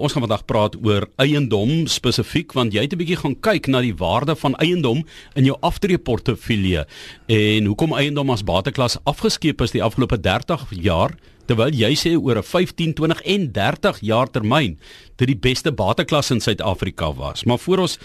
Ons 0.00 0.14
gaan 0.16 0.24
vandag 0.24 0.46
praat 0.48 0.76
oor 0.80 1.04
eiendom 1.20 1.84
spesifiek 1.92 2.54
want 2.56 2.72
jy 2.72 2.86
het 2.86 2.94
'n 2.94 3.00
bietjie 3.02 3.20
gaan 3.20 3.36
kyk 3.36 3.68
na 3.68 3.80
die 3.84 3.94
waarde 3.94 4.34
van 4.34 4.54
eiendom 4.56 5.04
in 5.36 5.44
jou 5.44 5.56
aftreeportefeulje 5.60 6.86
en 7.28 7.64
hoekom 7.64 7.92
eiendom 7.92 8.30
as 8.30 8.42
bateklas 8.42 8.96
afgeskeep 9.04 9.60
is 9.60 9.72
die 9.72 9.82
afgelope 9.82 10.16
30 10.16 10.66
jaar 10.70 11.12
terwyl 11.46 11.74
jy 11.74 11.92
sê 11.92 12.16
oor 12.16 12.38
'n 12.38 12.42
15, 12.42 12.94
20 12.94 13.20
en 13.22 13.52
30 13.52 14.00
jaar 14.00 14.30
termyn 14.30 14.78
dit 15.16 15.28
die 15.28 15.36
beste 15.36 15.72
bateklas 15.72 16.30
in 16.30 16.40
Suid-Afrika 16.40 17.12
was. 17.12 17.44
Maar 17.44 17.58
voor 17.58 17.78
ons 17.78 17.98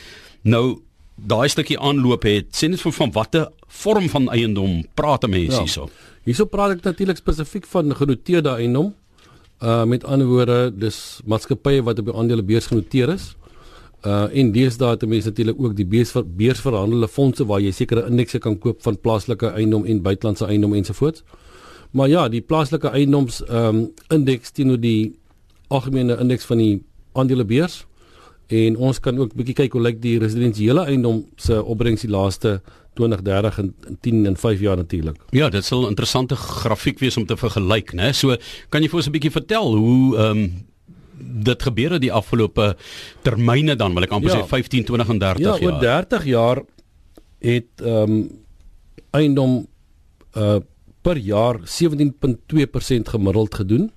nou 0.43 0.81
daai 1.15 1.47
stukkie 1.49 1.79
aanloop 1.79 2.23
het, 2.23 2.51
sê 2.51 2.67
net 2.67 2.81
van 2.81 3.11
watter 3.11 3.47
vorm 3.67 4.09
van 4.09 4.29
eiendom 4.29 4.83
praat 4.95 5.23
'n 5.23 5.29
mens 5.29 5.53
ja. 5.53 5.59
hierso? 5.59 5.89
Hierso 6.25 6.45
praat 6.45 6.71
ek 6.71 6.83
natuurlik 6.83 7.17
spesifiek 7.17 7.65
van 7.65 7.95
genoteerde 7.95 8.49
eiendom. 8.49 8.93
Uh 9.63 9.83
met 9.85 10.03
ander 10.03 10.27
woorde, 10.27 10.73
dis 10.75 11.21
maatskappye 11.25 11.83
wat 11.83 11.99
op 11.99 12.05
die 12.05 12.15
aandelebeurs 12.15 12.65
genoteer 12.67 13.09
is. 13.13 13.35
Uh 14.05 14.27
en 14.33 14.51
deesdae 14.51 14.89
het 14.89 15.05
mense 15.07 15.31
natuurlik 15.31 15.59
ook 15.59 15.75
die 15.75 15.85
beurs 15.85 16.11
beursverhandelde 16.25 17.07
fondse 17.07 17.45
waar 17.45 17.61
jy 17.63 17.71
sekere 17.71 18.05
indekse 18.09 18.39
kan 18.39 18.57
koop 18.59 18.81
van 18.83 18.99
plaaslike 18.99 19.53
eiendom 19.55 19.85
en 19.85 20.01
buitelandse 20.01 20.45
eiendom 20.45 20.73
ensovoorts. 20.73 21.23
Maar 21.91 22.09
ja, 22.09 22.27
die 22.29 22.41
plaaslike 22.41 22.89
eiendoms 22.89 23.43
ehm 23.43 23.75
um, 23.75 23.93
indeks 24.09 24.51
teenoor 24.51 24.79
die 24.79 25.15
algemene 25.67 26.17
indeks 26.19 26.45
van 26.45 26.57
die 26.57 26.83
aandelebeurs 27.13 27.85
en 28.47 28.77
ons 28.77 28.99
kan 28.99 29.17
ook 29.17 29.33
bietjie 29.33 29.55
kyk 29.55 29.73
hoe 29.73 29.81
lyk 29.81 30.01
die 30.01 30.17
residensiële 30.21 30.85
eiendom 30.85 31.23
se 31.41 31.57
opbrengs 31.63 32.05
die 32.05 32.11
laaste 32.13 32.59
20, 32.95 33.21
30 33.25 33.57
en 33.59 33.73
10 34.01 34.25
en 34.25 34.37
5 34.37 34.59
jaar 34.59 34.77
natuurlik. 34.77 35.17
Ja, 35.35 35.49
dit 35.49 35.65
sal 35.65 35.83
'n 35.83 35.89
interessante 35.89 36.35
grafiek 36.35 36.99
wees 36.99 37.17
om 37.17 37.25
te 37.25 37.37
vergelyk, 37.37 37.93
né? 37.93 38.13
So, 38.13 38.37
kan 38.69 38.81
jy 38.81 38.89
vir 38.89 38.97
ons 38.97 39.07
'n 39.07 39.11
bietjie 39.11 39.31
vertel 39.31 39.75
hoe 39.75 40.17
ehm 40.17 40.37
um, 40.37 40.65
dit 41.17 41.63
gebeur 41.63 41.91
het 41.91 42.01
die 42.01 42.11
afgelope 42.11 42.75
termyne 43.21 43.75
dan, 43.75 43.93
wil 43.93 44.03
ek 44.03 44.11
amper 44.11 44.29
ja. 44.29 44.41
sê 44.41 44.47
15, 44.47 44.83
20 44.83 45.09
en 45.09 45.19
30 45.19 45.39
ja, 45.39 45.47
jaar. 45.47 45.59
Ja, 45.61 45.65
oor 45.65 45.79
30 45.79 46.25
jaar 46.25 46.63
het 47.39 47.81
ehm 47.81 48.11
um, 48.11 48.29
eiendom 49.11 49.67
uh 50.35 50.59
per 51.05 51.17
jaar 51.17 51.59
17.2% 51.61 53.09
gemiddeld 53.13 53.55
gedoen 53.55 53.91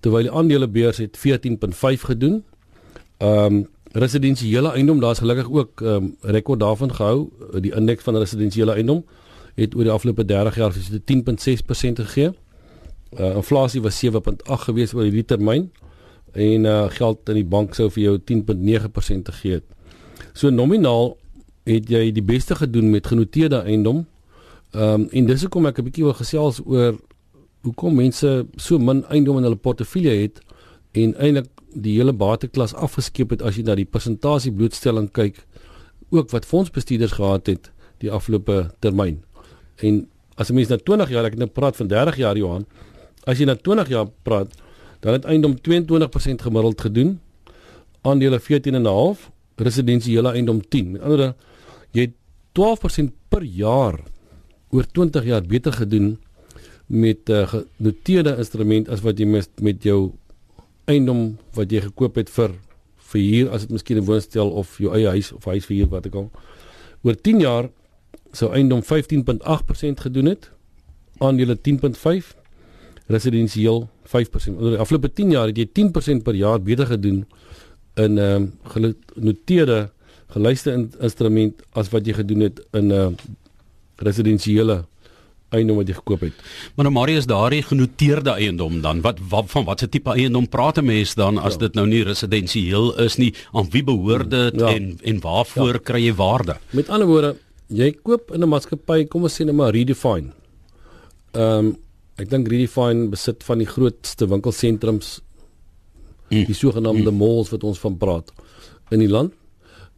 terwyl 0.00 0.26
die 0.26 0.32
aandelebeurs 0.32 1.00
het 1.00 1.16
14.5 1.16 2.04
gedoen. 2.10 2.44
Ehm 3.18 3.54
um, 3.54 3.66
residensiële 3.92 4.72
eiendom, 4.72 5.00
daar's 5.00 5.18
gelukkig 5.18 5.50
ook 5.50 5.80
'n 5.80 5.84
um, 5.84 6.16
ehm, 6.20 6.30
rekord 6.30 6.60
daarvan 6.60 6.94
gehou. 6.94 7.28
Die 7.60 7.74
indeks 7.74 8.02
van 8.02 8.16
residensiële 8.16 8.72
eiendom 8.72 9.04
het 9.54 9.74
oor 9.74 9.82
die 9.82 9.92
afgelope 9.92 10.24
30 10.24 10.54
jaar 10.54 10.72
vir 10.72 11.00
10.6% 11.04 12.00
gegee. 12.00 12.30
Uh, 13.18 13.34
inflasie 13.34 13.82
was 13.82 14.04
7.8 14.04 14.64
gewees 14.68 14.92
oor 14.94 15.02
hierdie 15.02 15.24
termyn 15.24 15.70
en 16.32 16.64
uh, 16.64 16.84
geld 16.88 17.28
in 17.28 17.34
die 17.34 17.44
bank 17.44 17.74
sou 17.74 17.90
vir 17.90 18.02
jou 18.02 18.18
10.9% 18.18 19.30
gegee 19.32 19.52
het. 19.52 19.64
So 20.32 20.50
nominaal 20.50 21.16
het 21.64 21.88
jy 21.88 22.12
die 22.12 22.22
beste 22.22 22.54
gedoen 22.54 22.90
met 22.90 23.06
genoteerde 23.06 23.62
eiendom. 23.64 24.06
Ehm 24.70 25.00
um, 25.00 25.08
en 25.10 25.26
dis 25.26 25.40
hoekom 25.40 25.66
ek 25.66 25.78
'n 25.78 25.84
bietjie 25.84 26.04
wil 26.04 26.14
gesels 26.14 26.60
oor 26.64 26.98
hoekom 27.60 27.94
mense 27.94 28.46
so 28.56 28.78
min 28.78 29.04
eiendom 29.08 29.36
in 29.36 29.42
hulle 29.42 29.56
portefeulje 29.56 30.10
het 30.10 30.40
en 30.92 31.14
eintlik 31.16 31.48
die 31.74 31.96
hele 31.98 32.12
bateklas 32.12 32.74
afgeskeep 32.74 33.30
het 33.30 33.42
as 33.42 33.56
jy 33.56 33.64
na 33.66 33.74
die 33.74 33.88
persentasie 33.88 34.52
blootstelling 34.52 35.10
kyk 35.12 35.44
ook 36.10 36.30
wat 36.30 36.46
fondsbestuurders 36.48 37.12
gehad 37.18 37.46
het 37.46 37.70
die 38.00 38.10
afgelope 38.10 38.70
termyn. 38.80 39.22
En 39.76 40.08
as 40.36 40.50
'n 40.50 40.54
mens 40.54 40.68
na 40.68 40.76
20 40.76 41.08
jaar, 41.10 41.24
ek 41.24 41.30
het 41.30 41.38
nou 41.38 41.50
praat 41.50 41.76
van 41.76 41.86
30 41.88 42.16
jaar 42.16 42.36
Johan, 42.36 42.66
as 43.24 43.38
jy 43.38 43.44
na 43.44 43.54
20 43.54 43.88
jaar 43.88 44.06
praat, 44.22 44.54
dan 45.00 45.12
het 45.12 45.24
eiendom 45.24 45.54
22% 45.60 46.42
gemiddeld 46.42 46.80
gedoen, 46.80 47.20
aandele 48.02 48.40
14.5, 48.40 49.30
residensiële 49.56 50.32
eiendom 50.32 50.60
10. 50.68 50.90
Met 50.90 51.02
ander 51.02 51.34
jy 51.92 52.00
het 52.00 52.14
12% 52.52 53.12
per 53.28 53.42
jaar 53.42 54.00
oor 54.70 54.86
20 54.86 55.24
jaar 55.24 55.42
beter 55.42 55.72
gedoen 55.72 56.18
met 56.86 57.28
'n 57.28 57.32
uh, 57.32 57.48
genoteerde 57.48 58.36
instrument 58.36 58.88
as 58.88 59.00
wat 59.00 59.18
jy 59.18 59.26
met, 59.26 59.48
met 59.60 59.82
jou 59.82 60.12
eiendom 60.88 61.36
wat 61.56 61.72
jy 61.72 61.84
gekoop 61.84 62.16
het 62.20 62.30
vir 62.32 62.54
vir 63.08 63.20
huur 63.20 63.50
as 63.56 63.64
dit 63.64 63.70
miskien 63.72 63.98
'n 63.98 64.04
woonstel 64.04 64.50
of 64.50 64.78
jou 64.78 64.92
eie 64.94 65.08
huis 65.08 65.32
of 65.32 65.44
huis 65.44 65.64
vir 65.66 65.76
huur 65.76 65.88
wat 65.88 66.06
ek 66.06 66.14
al. 66.14 66.30
Oor 67.02 67.14
10 67.14 67.40
jaar 67.40 67.70
sou 68.32 68.52
eiendom 68.52 68.82
15.8% 68.82 70.00
gedoen 70.00 70.26
het 70.26 70.50
aandele 71.18 71.56
10.5 71.56 72.34
residensieel 73.06 73.88
5% 74.08 74.60
oor 74.60 74.76
die 74.76 74.82
afgelope 74.82 75.12
10 75.12 75.30
jaar 75.30 75.46
het 75.50 75.58
jy 75.58 75.68
10% 75.80 76.22
per 76.24 76.34
jaar 76.34 76.60
beter 76.60 76.86
gedoen 76.86 77.24
in 77.96 78.14
'n 78.14 78.18
um, 78.18 78.52
genoteerde 78.64 79.90
gelyste 80.28 80.72
in, 80.72 80.92
instrument 81.00 81.62
as 81.72 81.88
wat 81.88 82.06
jy 82.06 82.12
gedoen 82.12 82.40
het 82.40 82.60
in 82.72 82.86
'n 82.86 82.92
uh, 82.92 83.08
residensiële 83.96 84.84
eiendom 85.54 85.78
wat 85.80 85.88
jy 85.88 85.96
gekoop 85.96 86.24
het. 86.26 86.44
Maar 86.76 86.88
nou 86.88 86.94
Marius 86.94 87.26
daardie 87.28 87.62
genoteerde 87.64 88.34
eiendom 88.36 88.80
dan 88.84 89.00
wat, 89.04 89.20
wat 89.30 89.50
van 89.52 89.66
watse 89.68 89.88
tipe 89.88 90.12
eiendom 90.12 90.48
praat 90.48 90.78
'n 90.78 90.84
mens 90.84 91.14
dan 91.14 91.38
as 91.38 91.56
ja. 91.56 91.58
dit 91.58 91.74
nou 91.74 91.86
nie 91.86 92.02
residensieel 92.04 92.98
is 93.04 93.16
nie 93.16 93.34
aan 93.52 93.70
wie 93.70 93.84
behoort 93.84 94.30
dit 94.30 94.60
ja. 94.60 94.74
en 94.74 94.98
en 95.02 95.20
waarvoor 95.20 95.72
ja. 95.72 95.84
kry 95.84 96.04
jy 96.04 96.14
waarde? 96.14 96.56
Met 96.70 96.88
ander 96.88 97.06
woorde, 97.06 97.36
jy 97.66 97.92
koop 98.02 98.30
in 98.34 98.42
'n 98.42 98.48
maatskappy, 98.48 99.06
kom 99.08 99.22
ons 99.22 99.40
sê 99.40 99.44
net 99.44 99.54
maar 99.54 99.72
Redefine. 99.72 100.32
Ehm 101.32 101.66
um, 101.66 101.76
ek 102.18 102.30
dink 102.30 102.48
Redefine 102.48 103.08
besit 103.08 103.44
van 103.44 103.58
die 103.58 103.66
grootste 103.66 104.26
winkelsentrums 104.26 105.20
mm. 106.30 106.44
die 106.44 106.54
sogenaamde 106.54 107.10
mm. 107.10 107.16
malls 107.16 107.50
wat 107.50 107.64
ons 107.64 107.78
van 107.78 107.96
praat 107.96 108.32
in 108.90 108.98
die 108.98 109.08
land. 109.08 109.32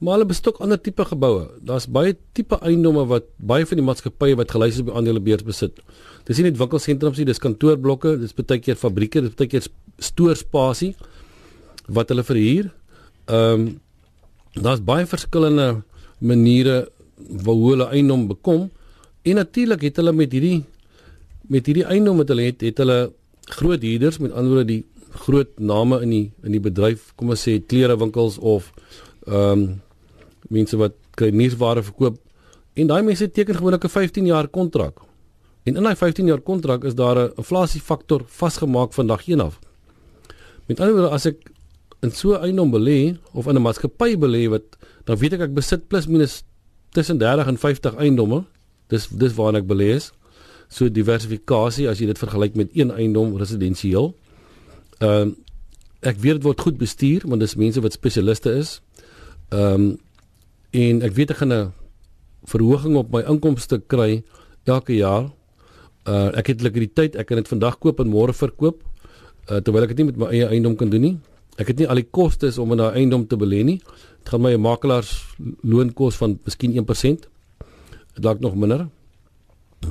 Maar 0.00 0.16
hulle 0.16 0.30
bestok 0.30 0.62
ander 0.64 0.80
tipe 0.80 1.04
geboue. 1.04 1.44
Daar's 1.60 1.84
baie 1.92 2.14
tipe 2.36 2.56
eiendomme 2.64 3.04
wat 3.10 3.26
baie 3.36 3.66
van 3.68 3.80
die 3.80 3.84
maatskappye 3.84 4.38
wat 4.40 4.52
gelys 4.54 4.78
is 4.78 4.84
op 4.84 4.88
die 4.88 4.96
aandelebeurs 4.96 5.44
besit. 5.44 5.82
Dis 6.28 6.40
nie 6.40 6.48
net 6.48 6.60
winkelsentrums 6.60 7.20
nie, 7.20 7.26
dis 7.28 7.42
kantoorblokke, 7.42 8.14
dis 8.22 8.32
baie 8.36 8.62
keer 8.64 8.80
fabrieke, 8.80 9.20
dis 9.26 9.36
baie 9.36 9.50
keer 9.52 9.68
stoorspasie 10.00 10.94
wat 11.92 12.12
hulle 12.12 12.24
verhuur. 12.24 12.72
Ehm 13.28 13.68
um, 13.68 13.70
daar's 14.50 14.80
baie 14.82 15.04
verskillende 15.06 15.84
maniere 16.18 16.88
waar 17.44 17.58
hulle 17.62 17.86
eiendom 17.94 18.24
bekom 18.26 18.64
en 19.22 19.36
natuurlik 19.38 19.84
het 19.86 20.00
hulle 20.00 20.12
met 20.16 20.32
hierdie 20.34 20.64
met 21.46 21.66
hierdie 21.66 21.84
eiendom 21.86 22.18
wat 22.18 22.32
hulle 22.32 22.48
het, 22.48 22.64
het 22.66 22.80
hulle 22.82 23.12
groot 23.50 23.82
huurders 23.82 24.18
met 24.18 24.32
ander 24.32 24.54
woorde 24.54 24.72
die 24.72 24.82
groot 25.26 25.52
name 25.58 26.00
in 26.02 26.10
die 26.10 26.24
in 26.46 26.56
die 26.56 26.62
bedryf, 26.62 27.12
kom 27.16 27.30
ons 27.34 27.44
sê 27.46 27.60
klerewinkels 27.60 28.40
of 28.40 28.72
ehm 29.28 29.52
um, 29.52 29.70
mense 30.50 30.76
wat 30.76 30.96
nuusware 31.20 31.82
verkoop 31.82 32.18
en 32.74 32.90
daai 32.90 33.02
mense 33.06 33.30
teken 33.30 33.54
gewoonlik 33.58 33.84
'n 33.84 33.88
15 33.88 34.26
jaar 34.26 34.48
kontrak. 34.48 35.00
En 35.64 35.76
in 35.76 35.82
daai 35.82 35.96
15 35.96 36.26
jaar 36.26 36.40
kontrak 36.40 36.84
is 36.84 36.94
daar 36.94 37.18
'n 37.18 37.32
inflasiefaktor 37.36 38.22
vasgemaak 38.26 38.92
van 38.92 39.06
dag 39.06 39.26
1 39.28 39.40
af. 39.40 39.58
Met 40.66 40.80
ander 40.80 40.94
woorde 40.94 41.14
as 41.14 41.26
ek 41.26 41.50
in 42.00 42.10
so 42.10 42.32
'n 42.32 42.42
eiendom 42.42 42.70
belê 42.70 43.18
of 43.32 43.46
in 43.46 43.56
'n 43.56 43.62
maatskappy 43.62 44.16
belê 44.16 44.48
wat 44.48 44.62
dan 45.04 45.16
weet 45.16 45.32
ek 45.32 45.40
ek 45.40 45.54
besit 45.54 45.88
plus 45.88 46.06
minus 46.06 46.42
tussen 46.90 47.18
30 47.18 47.46
en 47.46 47.58
50 47.58 47.94
eiendomme. 47.94 48.44
Dis 48.88 49.08
dis 49.08 49.34
waarna 49.34 49.58
ek 49.58 49.66
belê 49.66 49.94
is. 49.94 50.12
So 50.68 50.88
diversifikasie 50.88 51.88
as 51.88 51.98
jy 51.98 52.06
dit 52.06 52.18
vergelyk 52.18 52.54
met 52.54 52.68
een 52.72 52.90
eiendom 52.90 53.36
residensieel. 53.36 54.14
Ehm 54.98 55.28
uh, 55.28 55.34
ek 56.00 56.16
weet 56.16 56.32
dit 56.32 56.42
word 56.42 56.60
goed 56.60 56.78
bestuur 56.78 57.20
want 57.28 57.40
dis 57.40 57.54
mense 57.54 57.80
wat 57.80 57.92
spesialiste 57.92 58.52
is. 58.52 58.80
Ehm 59.48 59.74
um, 59.74 59.98
en 60.70 61.02
ek 61.02 61.12
weet 61.12 61.30
ek 61.30 61.36
gaan 61.42 61.52
'n 61.52 61.72
verhoging 62.44 62.96
op 62.96 63.10
my 63.12 63.22
inkomste 63.22 63.80
kry 63.86 64.22
elke 64.64 64.96
jaar. 64.96 65.30
Uh 66.08 66.30
ek 66.36 66.46
het 66.46 66.62
likwiditeit, 66.62 67.16
ek 67.16 67.26
kan 67.26 67.36
dit 67.36 67.48
vandag 67.48 67.78
koop 67.78 68.00
en 68.00 68.08
môre 68.08 68.32
verkoop. 68.32 68.82
Uh 69.50 69.60
terwyl 69.60 69.82
ek 69.82 69.94
dit 69.94 69.98
nie 69.98 70.10
met 70.12 70.16
my 70.16 70.26
eie 70.26 70.46
eiendom 70.46 70.76
kan 70.76 70.90
doen 70.90 71.00
nie. 71.00 71.18
Ek 71.58 71.68
het 71.68 71.78
nie 71.78 71.88
al 71.88 72.00
die 72.00 72.08
kostes 72.10 72.58
om 72.58 72.72
'n 72.72 72.80
eiendom 72.80 73.26
te 73.26 73.36
belê 73.36 73.64
nie. 73.64 73.80
Dit 74.22 74.28
gaan 74.28 74.40
my 74.42 74.52
'n 74.54 74.60
makelaars 74.60 75.36
loonkos 75.62 76.16
van 76.16 76.38
miskien 76.44 76.72
1%. 76.76 77.28
Dit 78.14 78.22
dalk 78.22 78.40
nog 78.40 78.54
minder. 78.54 78.88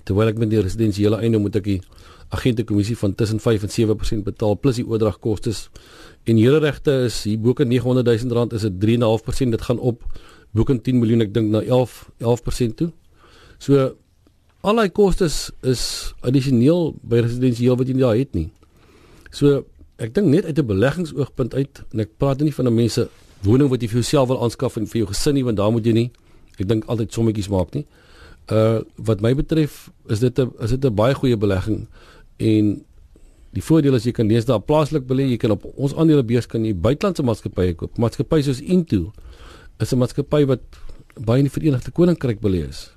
Terwyl 0.03 0.27
ek 0.27 0.37
met 0.37 0.49
die 0.49 0.61
residensiële 0.61 1.17
eiendom 1.17 1.41
moet 1.41 1.55
ek 1.55 1.63
die 1.63 1.81
agente 2.29 2.63
kommissie 2.63 2.97
van 2.97 3.15
tussen 3.15 3.39
5 3.39 3.63
en 3.63 3.69
7% 3.69 4.23
betaal 4.23 4.59
plus 4.59 4.75
die 4.75 4.85
oordragkostes. 4.85 5.69
En 6.23 6.37
hele 6.37 6.59
regte 6.59 6.91
is 6.91 7.23
hier 7.23 7.39
bo 7.39 7.53
kan 7.53 7.67
900 7.67 8.05
000 8.05 8.33
rand 8.33 8.53
is 8.53 8.61
dit 8.61 8.79
3.5% 8.79 9.49
dit 9.49 9.61
gaan 9.61 9.79
op 9.79 10.03
boeken 10.51 10.81
10 10.81 10.99
miljoen 10.99 11.21
ek 11.21 11.33
dink 11.33 11.51
na 11.51 11.61
11 11.61 12.09
11% 12.19 12.75
toe. 12.75 12.91
So 13.59 13.95
al 14.61 14.75
daai 14.75 14.89
kostes 14.89 15.49
is 15.61 16.13
addisioneel 16.21 16.95
by 17.01 17.23
residensieel 17.23 17.77
wat 17.79 17.87
jy 17.87 17.95
nie 17.97 18.05
daar 18.05 18.17
het 18.17 18.33
nie. 18.35 18.49
So 19.31 19.63
ek 19.99 20.13
dink 20.15 20.27
net 20.27 20.45
uit 20.45 20.59
'n 20.59 20.65
beleggingsoogpunt 20.65 21.53
uit 21.53 21.83
en 21.93 21.99
ek 21.99 22.17
praat 22.17 22.41
nie 22.41 22.53
van 22.53 22.67
'n 22.67 22.75
mense 22.75 23.09
woning 23.43 23.69
wat 23.69 23.81
jy 23.81 23.87
vir 23.87 24.01
jouself 24.01 24.27
wil 24.27 24.43
aanskaf 24.43 24.77
en 24.77 24.87
vir 24.87 25.03
jou 25.03 25.07
gesin 25.07 25.33
nie 25.33 25.43
want 25.43 25.57
daar 25.57 25.71
moet 25.71 25.85
jy 25.85 25.93
nie 25.93 26.11
ek 26.59 26.67
dink 26.67 26.85
altyd 26.85 27.13
sommetjies 27.13 27.49
maak 27.49 27.73
nie. 27.73 27.85
Uh 28.51 28.81
wat 28.95 29.21
my 29.21 29.33
betref 29.35 29.89
is 30.09 30.19
dit 30.19 30.39
'n 30.39 30.51
is 30.59 30.69
dit 30.69 30.85
'n 30.85 30.95
baie 30.95 31.13
goeie 31.13 31.37
belegging 31.37 31.87
en 32.37 32.83
die 33.53 33.63
voordeel 33.63 33.95
is 33.95 34.05
jy 34.05 34.11
kan 34.11 34.27
lees 34.27 34.45
daar 34.45 34.61
plaaslik 34.61 35.07
belê, 35.07 35.25
jy 35.29 35.37
kan 35.37 35.51
op 35.51 35.65
ons 35.75 35.95
aandelebeurs 35.95 36.45
kan 36.45 36.65
jy 36.65 36.73
buitelandse 36.75 37.23
maatskappye 37.23 37.73
koop. 37.73 37.97
Maatskappye 37.97 38.43
soos 38.43 38.61
Into 38.61 39.11
is 39.79 39.93
'n 39.93 39.97
maatskappy 39.97 40.45
wat 40.45 40.61
baie 41.15 41.39
in 41.39 41.47
die 41.47 41.51
Verenigde 41.51 41.91
Koninkryk 41.91 42.39
belê 42.39 42.67
is. 42.67 42.91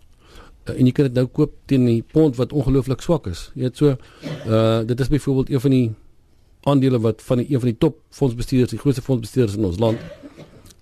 Uh, 0.69 0.79
en 0.79 0.87
jy 0.87 0.93
kan 0.93 1.05
dit 1.05 1.15
nou 1.15 1.27
koop 1.27 1.53
teen 1.67 1.87
die 1.87 2.03
pond 2.03 2.37
wat 2.37 2.53
ongelooflik 2.53 3.03
swak 3.03 3.27
is. 3.27 3.51
Jy 3.55 3.63
weet 3.63 3.77
so 3.77 3.97
uh 4.47 4.83
dit 4.87 5.01
is 5.01 5.09
byvoorbeeld 5.09 5.51
een 5.51 5.61
van 5.61 5.71
die 5.71 5.95
aandele 6.63 7.01
wat 7.01 7.23
van 7.23 7.39
die 7.39 7.47
een 7.51 7.61
van 7.61 7.69
die 7.69 7.79
top 7.79 7.99
fondsbestuurders, 8.11 8.71
die 8.71 8.79
grootste 8.79 9.03
fondsbestuurders 9.03 9.57
in 9.57 9.65
ons 9.65 9.79
land 9.79 9.99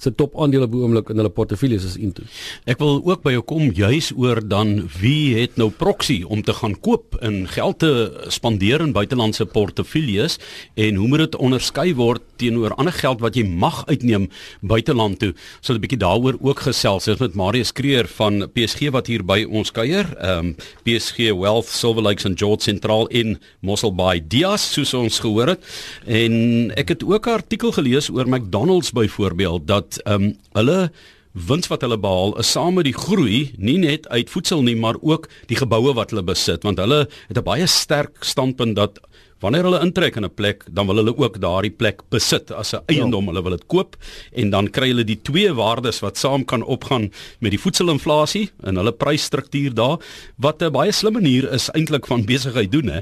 se 0.00 0.12
top 0.16 0.36
aandele 0.40 0.68
by 0.70 0.80
oomblik 0.80 1.10
in 1.12 1.20
hulle 1.20 1.32
portefeuilles 1.34 1.84
is 1.84 1.96
into. 2.00 2.24
Ek 2.70 2.80
wil 2.80 3.00
ook 3.04 3.22
by 3.24 3.34
jou 3.36 3.44
kom 3.46 3.70
juis 3.76 4.10
oor 4.16 4.40
dan 4.40 4.88
wie 5.00 5.36
het 5.36 5.58
nou 5.60 5.68
proxy 5.70 6.22
om 6.24 6.42
te 6.42 6.54
gaan 6.56 6.76
koop 6.80 7.18
en 7.20 7.44
geld 7.52 7.80
te 7.84 7.92
spandeer 8.32 8.80
in 8.84 8.94
buitelandse 8.96 9.46
portefeuilles 9.50 10.38
en 10.80 11.00
hoe 11.00 11.08
moet 11.10 11.26
dit 11.26 11.36
onderskei 11.40 11.90
word 11.98 12.24
teenoor 12.40 12.74
ander 12.80 12.96
geld 12.96 13.20
wat 13.20 13.36
jy 13.36 13.44
mag 13.44 13.82
uitneem 13.90 14.28
buiteland 14.64 15.20
toe. 15.20 15.32
So 15.60 15.74
'n 15.74 15.80
bietjie 15.80 16.00
daaroor 16.00 16.38
ook 16.40 16.60
gesels 16.60 17.04
het 17.06 17.20
met 17.20 17.34
Marius 17.34 17.72
Kreer 17.72 18.08
van 18.08 18.48
PSG 18.54 18.90
wat 18.90 19.06
hier 19.06 19.24
by 19.24 19.44
ons 19.44 19.70
kuier. 19.70 20.06
Ehm 20.18 20.38
um, 20.38 20.56
PSG 20.84 21.32
Wealth 21.36 21.68
Silver 21.68 22.02
Lakes 22.02 22.24
and 22.24 22.38
George 22.38 22.62
Central 22.62 23.06
in 23.06 23.38
Mossel 23.60 23.94
Bay 23.94 24.20
Dias 24.26 24.72
soos 24.72 24.94
ons 24.94 25.18
gehoor 25.18 25.46
het. 25.46 25.64
En 26.06 26.72
ek 26.76 26.88
het 26.88 27.04
ook 27.04 27.26
'n 27.26 27.30
artikel 27.30 27.72
gelees 27.72 28.10
oor 28.10 28.28
McDonald's 28.28 28.92
byvoorbeeld 28.92 29.66
dat 29.66 29.89
ehm 29.98 30.14
um, 30.14 30.36
hulle 30.52 30.90
wins 31.32 31.68
wat 31.70 31.84
hulle 31.86 31.98
behaal 31.98 32.32
is 32.42 32.50
saam 32.50 32.74
met 32.74 32.88
die 32.88 32.96
groei 32.96 33.52
nie 33.56 33.78
net 33.78 34.08
uit 34.10 34.30
voedsel 34.30 34.64
nie 34.66 34.74
maar 34.76 34.98
ook 35.00 35.28
die 35.46 35.56
geboue 35.56 35.94
wat 35.94 36.10
hulle 36.10 36.26
besit. 36.26 36.62
Want 36.66 36.78
hulle 36.78 37.06
het 37.28 37.38
'n 37.38 37.44
baie 37.44 37.66
sterk 37.66 38.24
standpunt 38.24 38.76
dat 38.76 38.98
wanneer 39.40 39.62
hulle 39.62 39.80
intrek 39.80 40.16
in 40.16 40.24
'n 40.24 40.34
plek 40.34 40.64
dan 40.70 40.86
wil 40.86 40.96
hulle 40.96 41.16
ook 41.16 41.40
daardie 41.40 41.70
plek 41.70 42.02
besit 42.10 42.50
as 42.52 42.74
'n 42.74 42.82
eiendom. 42.86 43.24
Ja. 43.24 43.30
hulle 43.30 43.42
wil 43.42 43.56
dit 43.56 43.66
koop 43.66 43.96
en 44.32 44.50
dan 44.50 44.70
kry 44.70 44.88
hulle 44.88 45.04
die 45.04 45.20
twee 45.22 45.52
waardes 45.52 46.00
wat 46.00 46.18
saam 46.18 46.44
kan 46.44 46.62
opgaan 46.62 47.12
met 47.38 47.50
die 47.50 47.60
voedselinflasie 47.60 48.50
en 48.62 48.76
hulle 48.76 48.92
prysstruktuur 48.92 49.74
daar 49.74 49.98
wat 50.36 50.62
'n 50.62 50.72
baie 50.72 50.92
slim 50.92 51.12
manier 51.12 51.52
is 51.52 51.70
eintlik 51.70 52.06
van 52.06 52.24
besigheid 52.24 52.72
doen 52.72 52.88
hè 52.88 53.00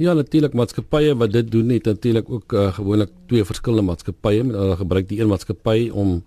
Ja, 0.00 0.14
natuurlik 0.16 0.54
maatskappye 0.56 1.12
wat 1.20 1.32
dit 1.32 1.50
doen 1.52 1.68
het 1.68 1.84
natuurlik 1.84 2.30
ook 2.30 2.52
uh, 2.52 2.72
gewoonlik 2.72 3.10
twee 3.28 3.44
verskillende 3.44 3.84
maatskappye 3.90 4.44
met 4.44 4.56
hulle 4.56 4.76
gebruik 4.76 5.08
die 5.08 5.20
een 5.20 5.28
maatskappy 5.28 5.90
om 5.90 6.22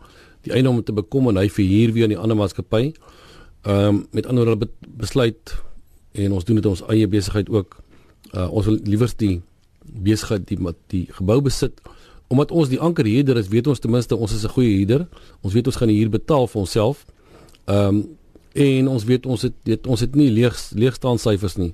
die 0.45 0.53
eiendom 0.53 0.83
te 0.83 0.93
bekom 0.93 1.31
en 1.31 1.39
hy 1.41 1.47
verhuur 1.49 1.93
weer 1.95 2.05
aan 2.05 2.13
die 2.13 2.19
ander 2.21 2.37
maatskappy. 2.37 2.91
Ehm 3.65 3.87
um, 3.87 4.03
met 4.11 4.27
ander 4.29 4.45
woorde 4.45 4.69
besluit 4.85 5.55
en 6.11 6.31
ons 6.31 6.45
doen 6.45 6.55
dit 6.55 6.65
ons 6.65 6.83
eie 6.93 7.07
besigheid 7.07 7.49
ook. 7.49 7.79
Uh, 8.35 8.51
ons 8.51 8.65
wil 8.65 8.77
liewer 8.83 9.09
die 9.17 9.41
besigheid 9.81 10.45
die 10.47 10.59
die 10.93 11.07
gebou 11.17 11.41
besit 11.41 11.81
omdat 12.27 12.51
ons 12.51 12.69
die 12.69 12.79
ankerhuurder 12.81 13.37
is, 13.37 13.49
weet 13.49 13.67
ons 13.67 13.79
ten 13.79 13.91
minste 13.91 14.15
ons 14.15 14.33
is 14.33 14.45
'n 14.45 14.53
goeie 14.53 14.77
huurder. 14.77 15.07
Ons 15.41 15.53
weet 15.53 15.67
ons 15.67 15.75
gaan 15.75 15.87
die 15.87 15.97
huur 15.97 16.09
betaal 16.09 16.47
vir 16.47 16.61
onsself. 16.61 17.05
Ehm 17.65 17.87
um, 17.87 18.05
en 18.53 18.87
ons 18.87 19.03
weet 19.03 19.25
ons 19.25 19.41
het 19.41 19.53
weet, 19.63 19.87
ons 19.87 19.99
het 19.99 20.15
nie 20.15 20.29
leeg 20.31 20.55
leegstaande 20.71 21.19
syfers 21.19 21.57
nie. 21.57 21.73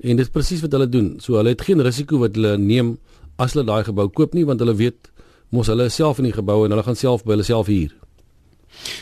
En 0.00 0.16
dit 0.16 0.26
is 0.26 0.32
presies 0.32 0.60
wat 0.64 0.72
hulle 0.72 0.88
doen. 0.88 1.14
So 1.20 1.36
hulle 1.36 1.54
het 1.54 1.62
geen 1.62 1.80
risiko 1.84 2.18
wat 2.18 2.34
hulle 2.38 2.56
neem 2.58 2.98
as 3.36 3.52
hulle 3.54 3.66
daai 3.68 3.84
gebou 3.84 4.08
koop 4.08 4.34
nie 4.36 4.46
want 4.48 4.60
hulle 4.60 4.76
weet 4.76 5.10
mos 5.50 5.70
hulle 5.72 5.88
is 5.90 5.96
self 5.98 6.18
in 6.18 6.28
die 6.30 6.36
gebou 6.36 6.64
en 6.64 6.70
hulle 6.74 6.86
gaan 6.86 6.98
self 6.98 7.24
by 7.24 7.36
hulle 7.36 7.46
self 7.46 7.66
huur. 7.72 7.92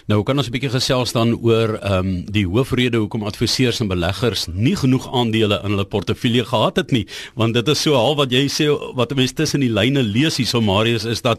Nou 0.09 0.23
kan 0.25 0.39
ons 0.41 0.49
'n 0.49 0.53
bietjie 0.53 0.73
gesels 0.73 1.13
dan 1.13 1.35
oor 1.45 1.77
ehm 1.77 2.07
um, 2.07 2.25
die 2.33 2.47
hoofrede 2.47 2.99
hoekom 2.99 3.23
adviseurs 3.23 3.81
en 3.81 3.89
beleggers 3.89 4.47
nie 4.49 4.77
genoeg 4.77 5.07
aandele 5.13 5.61
in 5.65 5.71
hulle 5.75 5.85
portefeulje 5.85 6.45
gehad 6.45 6.77
het 6.77 6.91
nie, 6.91 7.07
want 7.35 7.55
dit 7.55 7.69
is 7.69 7.83
so 7.83 7.95
half 7.95 8.17
wat 8.17 8.33
jy 8.33 8.47
sê 8.49 8.67
wat 8.97 9.15
mense 9.15 9.35
tussen 9.35 9.61
die 9.61 9.73
lyne 9.73 10.03
lees 10.03 10.37
hier 10.37 10.47
so 10.47 10.61
Marius 10.61 11.05
is 11.05 11.23
dat 11.23 11.39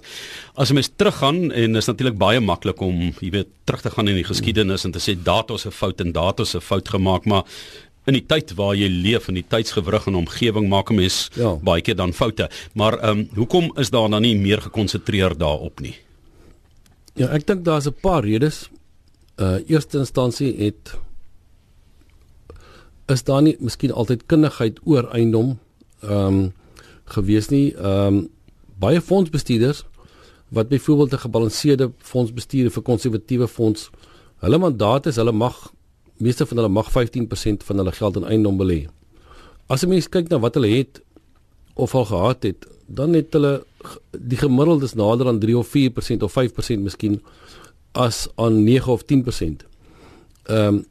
as 0.56 0.70
'n 0.70 0.74
mens 0.74 0.92
teruggaan 0.96 1.52
en 1.52 1.76
is 1.76 1.88
natuurlik 1.88 2.18
baie 2.18 2.40
maklik 2.40 2.82
om 2.82 3.12
jy 3.20 3.32
weet 3.32 3.48
terug 3.66 3.82
te 3.82 3.90
gaan 3.90 4.08
in 4.08 4.16
die 4.16 4.30
geskiedenis 4.30 4.86
en 4.86 4.92
te 4.92 5.00
sê 5.00 5.18
datos 5.24 5.66
'n 5.66 5.72
fout 5.72 6.02
en 6.02 6.12
datos 6.12 6.56
'n 6.56 6.62
fout 6.62 6.90
gemaak, 6.90 7.26
maar 7.26 7.44
in 8.06 8.14
die 8.14 8.26
tyd 8.26 8.54
waar 8.58 8.76
jy 8.76 8.88
leef 8.88 9.28
in 9.30 9.36
die 9.36 9.46
tydsgewrig 9.48 10.08
en 10.08 10.16
omgewing 10.16 10.70
maak 10.70 10.90
'n 10.90 10.96
mens 10.96 11.30
ja. 11.36 11.56
baie 11.56 11.82
keer 11.82 11.96
dan 11.96 12.14
foute. 12.14 12.50
Maar 12.74 13.00
ehm 13.00 13.20
um, 13.20 13.30
hoekom 13.36 13.72
is 13.78 13.90
daar 13.90 14.10
dan 14.10 14.22
nie 14.22 14.38
meer 14.38 14.62
gekonsentreer 14.62 15.38
daarop 15.38 15.80
nie? 15.80 15.96
Ja, 17.14 17.28
ek 17.28 17.48
dink 17.48 17.66
daar's 17.66 17.88
'n 17.88 17.96
paar 18.02 18.24
redes. 18.24 18.70
Uh 19.38 19.60
eerste 19.68 19.98
instansie 19.98 20.56
het 20.58 20.98
is 23.08 23.24
daar 23.24 23.42
nie 23.42 23.56
miskien 23.60 23.92
altyd 23.92 24.26
kundigheid 24.26 24.80
oor 24.84 25.10
eiendom 25.12 25.60
ehm 26.02 26.26
um, 26.26 26.54
gewees 27.06 27.50
nie. 27.50 27.74
Ehm 27.76 28.08
um, 28.08 28.30
baie 28.80 29.02
fondsbestuurders 29.02 29.84
wat 30.50 30.70
byvoorbeeld 30.70 31.14
'n 31.14 31.26
gebalanseerde 31.26 31.92
fondsbestuur 31.98 32.72
vir 32.72 32.84
konservatiewe 32.84 33.48
fonds, 33.48 33.90
hulle 34.40 34.58
mandaat 34.58 35.06
is 35.06 35.16
hulle 35.16 35.32
mag 35.32 35.72
meeste 36.20 36.46
van 36.46 36.58
hulle 36.58 36.72
mag 36.72 36.90
15% 36.92 37.66
van 37.66 37.78
hulle 37.82 37.92
geld 37.92 38.16
in 38.16 38.24
eiendom 38.24 38.58
belê. 38.60 38.88
As 39.68 39.84
'n 39.84 39.90
mens 39.90 40.10
kyk 40.10 40.30
na 40.30 40.40
wat 40.40 40.54
hulle 40.54 40.68
het 40.68 41.02
of 41.74 41.96
al 41.96 42.06
gehad 42.06 42.44
het, 42.44 42.68
dan 42.88 43.14
het 43.14 43.34
hulle 43.34 43.64
die 44.12 44.38
gemiddeld 44.38 44.84
is 44.84 44.94
nader 44.94 45.28
aan 45.28 45.40
3 45.40 45.58
of 45.58 45.68
4% 45.68 46.24
of 46.24 46.34
5% 46.34 46.80
miskien 46.80 47.22
as 47.92 48.28
aan 48.36 48.64
9 48.64 48.92
of 48.92 49.04
10%. 49.06 49.66
Ehm 50.44 50.68
um, 50.68 50.86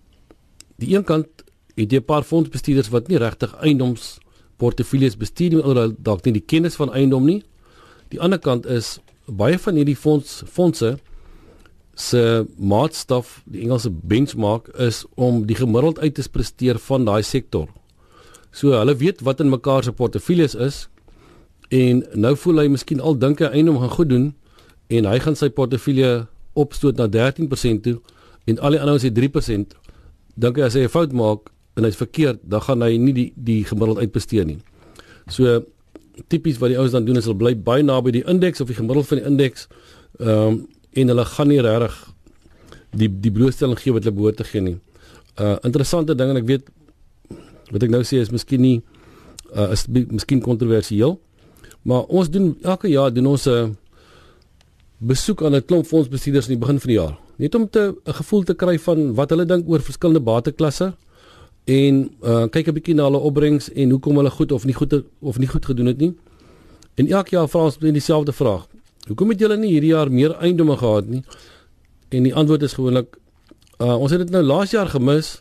die 0.77 0.95
een 0.97 1.05
kant 1.05 1.27
het 1.75 1.93
jy 1.93 1.99
'n 1.99 2.05
paar 2.05 2.23
fondsbestuurders 2.23 2.89
wat 2.89 3.09
nie 3.09 3.19
regtig 3.19 3.55
eiendoms 3.55 4.19
portefeuilles 4.57 5.17
bestuur 5.17 5.51
nie, 5.51 5.63
hulle 5.63 5.95
dalk 5.99 6.25
nie 6.25 6.33
die 6.33 6.47
kennis 6.47 6.75
van 6.75 6.93
eiendom 6.93 7.25
nie. 7.25 7.43
Die 8.09 8.21
ander 8.21 8.39
kant 8.39 8.67
is 8.67 8.99
baie 9.27 9.59
van 9.59 9.75
hierdie 9.75 9.97
fonds 9.97 10.43
fondse 10.47 10.99
se 11.99 12.47
maatstaf, 12.57 13.41
die 13.51 13.65
Engelse 13.67 13.91
benchmark 13.91 14.69
is 14.79 15.03
om 15.15 15.43
die 15.47 15.57
gemiddeld 15.59 15.99
uit 15.99 16.15
te 16.15 16.23
presteer 16.31 16.79
van 16.79 17.05
daai 17.09 17.23
sektor. 17.27 17.67
So 18.55 18.77
hulle 18.79 18.95
weet 19.01 19.25
wat 19.27 19.43
in 19.43 19.51
mekaar 19.51 19.83
se 19.83 19.93
portefeuilles 19.93 20.55
is 20.55 20.87
en 21.75 22.05
nou 22.15 22.37
voel 22.39 22.63
hy 22.63 22.69
miskien 22.73 23.03
al 23.03 23.19
dink 23.19 23.43
hy 23.43 23.51
eintlik 23.51 23.83
gaan 23.83 23.97
goed 23.97 24.13
doen 24.13 24.29
en 24.95 25.11
hy 25.11 25.19
gaan 25.25 25.37
sy 25.37 25.51
portefeulje 25.51 26.13
opstoot 26.59 27.03
na 27.03 27.09
13% 27.11 27.83
toe 27.85 27.99
en 28.49 28.63
al 28.63 28.79
die 28.79 28.81
ander 28.81 29.03
sê 29.03 29.11
3%. 29.13 29.75
Dink 30.39 30.63
hy 30.63 30.65
as 30.71 30.79
hy 30.79 30.87
'n 30.87 30.95
fout 30.95 31.13
maak 31.13 31.51
en 31.77 31.85
hy's 31.85 31.99
verkeerd, 31.99 32.39
dan 32.43 32.63
gaan 32.63 32.83
hy 32.83 32.97
nie 32.97 33.13
die 33.13 33.33
die 33.35 33.65
gemiddeld 33.65 33.99
uitbesteed 33.99 34.47
nie. 34.47 34.59
So 35.27 35.67
tipies 36.29 36.59
wat 36.59 36.71
die 36.71 36.79
ouens 36.79 36.95
dan 36.95 37.05
doen 37.05 37.19
is 37.19 37.27
hulle 37.27 37.39
bly 37.39 37.55
baie 37.55 37.83
naby 37.83 38.11
die 38.11 38.27
indeks 38.27 38.61
of 38.61 38.71
die 38.71 38.79
gemiddeld 38.79 39.07
van 39.07 39.19
die 39.19 39.27
indeks. 39.27 39.69
Ehm 40.21 40.47
um, 40.47 40.67
en 40.99 41.13
hulle 41.13 41.25
gaan 41.25 41.49
nie 41.49 41.61
regtig 41.65 41.97
die 42.97 43.09
die 43.09 43.33
blootstelling 43.35 43.79
gee 43.81 43.95
wat 43.95 44.05
hulle 44.05 44.17
behoort 44.17 44.41
te 44.41 44.47
gee 44.49 44.65
nie. 44.65 44.77
Uh 45.39 45.57
interessante 45.67 46.17
ding 46.19 46.33
en 46.33 46.41
ek 46.41 46.49
weet 46.49 46.71
wat 47.73 47.85
ek 47.85 47.93
nou 47.93 48.03
sê 48.07 48.23
is 48.23 48.33
miskien 48.35 48.63
nie 48.65 48.79
uh 49.55 49.71
is 49.73 49.87
miskien 49.89 50.41
kontroversieel. 50.45 51.19
Maar 51.89 52.09
ons 52.09 52.31
doen 52.31 52.57
elke 52.63 52.89
jaar 52.89 53.13
doen 53.13 53.27
ons 53.27 53.47
'n 53.47 53.51
uh, 53.51 53.69
besoek 54.99 55.43
aan 55.43 55.55
'n 55.55 55.65
klomp 55.65 55.87
fondsbestuurders 55.87 56.49
in 56.49 56.59
die 56.59 56.65
begin 56.65 56.81
van 56.81 56.89
die 56.89 56.99
jaar. 56.99 57.19
Net 57.37 57.55
om 57.55 57.69
'n 57.73 57.97
gevoel 58.05 58.43
te 58.43 58.55
kry 58.55 58.79
van 58.79 59.15
wat 59.15 59.31
hulle 59.31 59.45
dink 59.45 59.69
oor 59.69 59.81
verskillende 59.81 60.21
bateklasse 60.21 60.95
en 61.65 62.11
uh 62.23 62.47
kyk 62.49 62.69
'n 62.69 62.75
bietjie 62.75 62.95
na 62.95 63.05
hulle 63.05 63.19
opbrengs 63.19 63.73
en 63.73 63.91
hoekom 63.91 64.17
hulle 64.17 64.31
goed 64.31 64.53
of 64.53 64.65
nie 64.65 64.75
goed 64.75 65.03
of 65.21 65.39
nie 65.39 65.49
goed 65.49 65.65
gedoen 65.65 65.87
het 65.87 65.99
nie. 65.99 66.15
En 66.95 67.07
elke 67.07 67.31
jaar 67.31 67.49
vra 67.49 67.61
ons 67.61 67.79
net 67.79 67.93
dieselfde 67.93 68.33
vraag. 68.33 68.67
Hoekom 69.09 69.33
het 69.33 69.41
julle 69.41 69.57
nie 69.57 69.73
hierdie 69.73 69.95
jaar 69.95 70.11
meer 70.13 70.35
eiendomme 70.37 70.77
gehad 70.77 71.09
nie? 71.09 71.23
En 72.13 72.27
die 72.29 72.35
antwoord 72.35 72.63
is 72.63 72.77
gewoonlik 72.77 73.17
uh 73.79 73.95
ons 73.95 74.11
het 74.11 74.25
dit 74.25 74.31
nou 74.35 74.43
laas 74.43 74.73
jaar 74.75 74.89
gemis, 74.91 75.39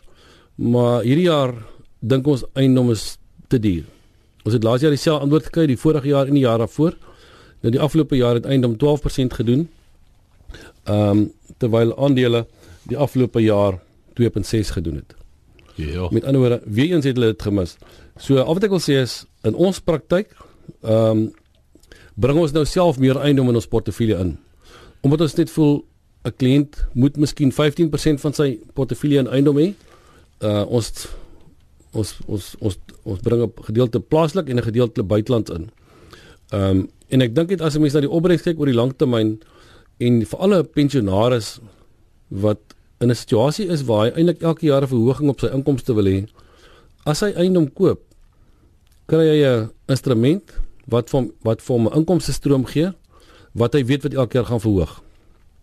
maar 0.54 1.02
hierdie 1.02 1.26
jaar 1.26 1.54
dink 2.00 2.26
ons 2.26 2.44
eiendomme 2.54 2.94
is 2.94 3.16
te 3.50 3.58
duur. 3.58 3.84
Ons 4.46 4.54
het 4.54 4.64
laas 4.64 4.84
jaar 4.84 4.94
dieselfde 4.94 5.26
antwoord 5.26 5.48
gekry 5.50 5.66
die 5.66 5.80
vorige 5.80 6.08
jaar 6.08 6.30
en 6.30 6.38
die 6.38 6.44
jaar 6.44 6.62
daarvoor. 6.62 6.94
Nou 7.62 7.72
die 7.74 7.82
afgelope 7.82 8.16
jaar 8.16 8.38
het 8.38 8.46
eiendom 8.46 8.76
12% 8.78 9.40
gedoen. 9.40 9.68
Ehm 10.84 11.10
um, 11.10 11.26
terwyl 11.58 11.90
aandele 11.98 12.44
die 12.86 12.96
afgelope 12.96 13.40
jaar 13.42 13.80
2.6 14.20 14.70
gedoen 14.76 15.00
het. 15.00 15.14
Ja. 15.74 16.06
Met 16.10 16.24
ander 16.24 16.40
woorde, 16.40 16.60
wie 16.64 16.92
eens 16.92 17.04
het 17.04 17.16
hulle 17.16 17.32
dit 17.32 17.42
gemis. 17.42 17.76
So 18.16 18.38
al 18.38 18.54
wat 18.54 18.68
ek 18.68 18.70
wil 18.70 18.82
sê 18.82 19.00
is 19.02 19.24
in 19.42 19.58
ons 19.58 19.82
praktyk 19.82 20.30
ehm 20.82 21.26
um, 21.26 21.28
bring 22.18 22.38
ons 22.38 22.54
nou 22.54 22.64
self 22.66 22.98
meer 22.98 23.18
eiendom 23.22 23.48
in 23.52 23.58
ons 23.60 23.70
portefeulje 23.70 24.18
in. 24.18 24.34
Omdat 25.06 25.20
ons 25.28 25.36
net 25.38 25.50
voel 25.54 25.84
'n 26.26 26.34
kliënt 26.36 26.74
moet 26.94 27.16
miskien 27.16 27.52
15% 27.52 28.20
van 28.20 28.32
sy 28.32 28.58
portefeulje 28.74 29.18
in 29.18 29.30
eiendom 29.30 29.56
hê. 29.56 29.74
Uh 30.42 30.64
ons 30.66 31.08
ons 31.92 32.14
ons 32.26 32.44
ons 32.60 32.76
ons 33.04 33.20
bring 33.20 33.42
'n 33.42 33.52
gedeelte 33.70 34.00
plaaslik 34.00 34.48
en 34.48 34.56
'n 34.58 34.70
gedeelte 34.70 35.02
buiteland 35.02 35.50
in. 35.50 35.70
Ehm 36.52 36.62
um, 36.62 36.88
en 37.08 37.22
ek 37.22 37.34
dink 37.34 37.48
dit 37.48 37.60
as 37.60 37.76
'n 37.76 37.80
mens 37.80 37.94
na 37.94 38.00
die 38.00 38.10
opbrengs 38.10 38.42
kyk 38.42 38.58
oor 38.58 38.66
die 38.66 38.74
langtermyn 38.74 39.40
en 39.98 40.24
vir 40.24 40.38
alle 40.38 40.64
pensionaars 40.64 41.60
wat 42.28 42.60
in 43.00 43.10
'n 43.10 43.14
situasie 43.14 43.68
is 43.68 43.84
waar 43.84 44.06
hy 44.06 44.12
eintlik 44.16 44.42
elke 44.42 44.66
jaar 44.66 44.82
'n 44.82 44.88
verhoging 44.88 45.28
op 45.28 45.40
sy 45.40 45.46
inkomste 45.46 45.94
wil 45.94 46.04
hê, 46.04 46.26
as 47.06 47.20
hy 47.20 47.32
eiendom 47.32 47.72
koop, 47.72 48.00
kry 49.06 49.24
hy 49.24 49.40
'n 49.46 49.70
instrument 49.88 50.67
wat 50.88 51.10
van 51.10 51.30
wat 51.46 51.62
vir 51.62 51.76
hom 51.76 51.86
'n 51.88 51.96
inkomste 52.00 52.32
stroom 52.32 52.64
gee 52.66 52.92
wat 53.52 53.72
hy 53.74 53.84
weet 53.84 54.02
wat 54.02 54.14
elke 54.14 54.38
jaar 54.38 54.46
gaan 54.46 54.60
verhoog. 54.60 55.02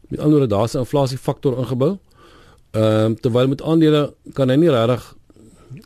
Met 0.08 0.20
ander 0.20 0.39
woorde, 0.39 0.55
daar's 0.55 0.74
'n 0.75 0.84
inflasiefaktor 0.86 1.58
ingebou. 1.58 1.98
Ehm 2.72 3.05
um, 3.05 3.20
terwyl 3.20 3.48
met 3.48 3.62
aandele 3.62 4.13
kan 4.34 4.50
hy 4.50 4.55
nie 4.55 4.70
regtig 4.70 5.15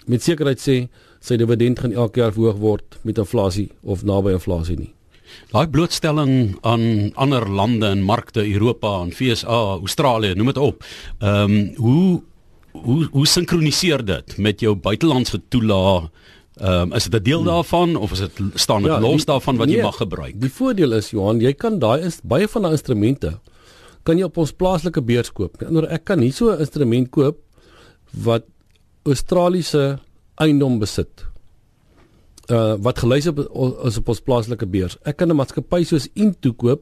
met 0.05 0.23
sekerheid 0.23 0.59
sê 0.59 0.87
sy 1.19 1.35
dividend 1.35 1.79
gaan 1.79 1.93
elke 1.93 2.19
jaar 2.19 2.33
verhoog 2.33 2.57
word 2.57 2.97
met 3.01 3.17
inflasie 3.17 3.69
of 3.83 4.03
naby 4.03 4.31
inflasie 4.31 4.77
nie. 4.77 4.93
Daai 5.51 5.67
blootstelling 5.67 6.57
aan 6.61 7.11
ander 7.13 7.49
lande 7.49 7.85
en 7.85 8.01
markte, 8.01 8.41
Europa 8.53 9.01
en 9.01 9.11
FSA, 9.11 9.59
Australië, 9.79 10.33
noem 10.35 10.45
dit 10.53 10.57
op. 10.57 10.83
Ehm 11.19 11.43
um, 11.43 11.75
hoe 11.75 12.21
hoe 12.71 13.07
hoe 13.11 13.27
sinkroniseer 13.27 14.05
dit 14.05 14.37
met 14.37 14.59
jou 14.59 14.75
buitelandse 14.75 15.41
toelaag? 15.49 16.09
Ehm 16.59 16.91
um, 16.91 16.93
is 16.93 17.03
dit 17.03 17.15
'n 17.15 17.23
deel 17.23 17.39
hmm. 17.39 17.47
daarvan 17.47 17.95
of 17.95 18.11
is 18.11 18.19
dit 18.19 18.31
staan 18.53 18.81
dit 18.83 18.91
ja, 18.91 18.99
los 18.99 19.23
die, 19.23 19.25
daarvan 19.25 19.57
wat 19.57 19.67
nee, 19.67 19.75
jy 19.77 19.83
mag 19.83 19.95
gebruik? 19.95 20.41
Die 20.41 20.51
voordeel 20.51 20.91
is 20.91 21.09
Johan, 21.09 21.39
jy 21.39 21.53
kan 21.53 21.79
daai 21.79 22.01
is 22.03 22.19
baie 22.23 22.47
van 22.47 22.61
daai 22.61 22.71
instrumente 22.71 23.39
kan 24.03 24.17
jy 24.17 24.25
op 24.25 24.37
ons 24.41 24.53
plaaslike 24.55 25.01
beurs 25.05 25.31
koop. 25.31 25.59
Nou 25.61 25.85
ek 25.85 26.05
kan 26.09 26.19
nie 26.19 26.31
so 26.31 26.51
'n 26.51 26.59
instrument 26.59 27.11
koop 27.11 27.37
wat 28.13 28.45
Australiese 29.05 29.99
eiendom 30.37 30.79
besit. 30.79 31.25
Uh 32.49 32.75
wat 32.75 32.99
gelys 32.99 33.27
op 33.27 33.39
is 33.85 33.97
op 33.97 34.09
ons 34.09 34.21
plaaslike 34.21 34.65
beurs. 34.65 34.97
Ek 35.05 35.17
kan 35.17 35.29
'n 35.29 35.35
maatskappy 35.35 35.83
soos 35.83 36.09
Into 36.13 36.53
koop 36.53 36.81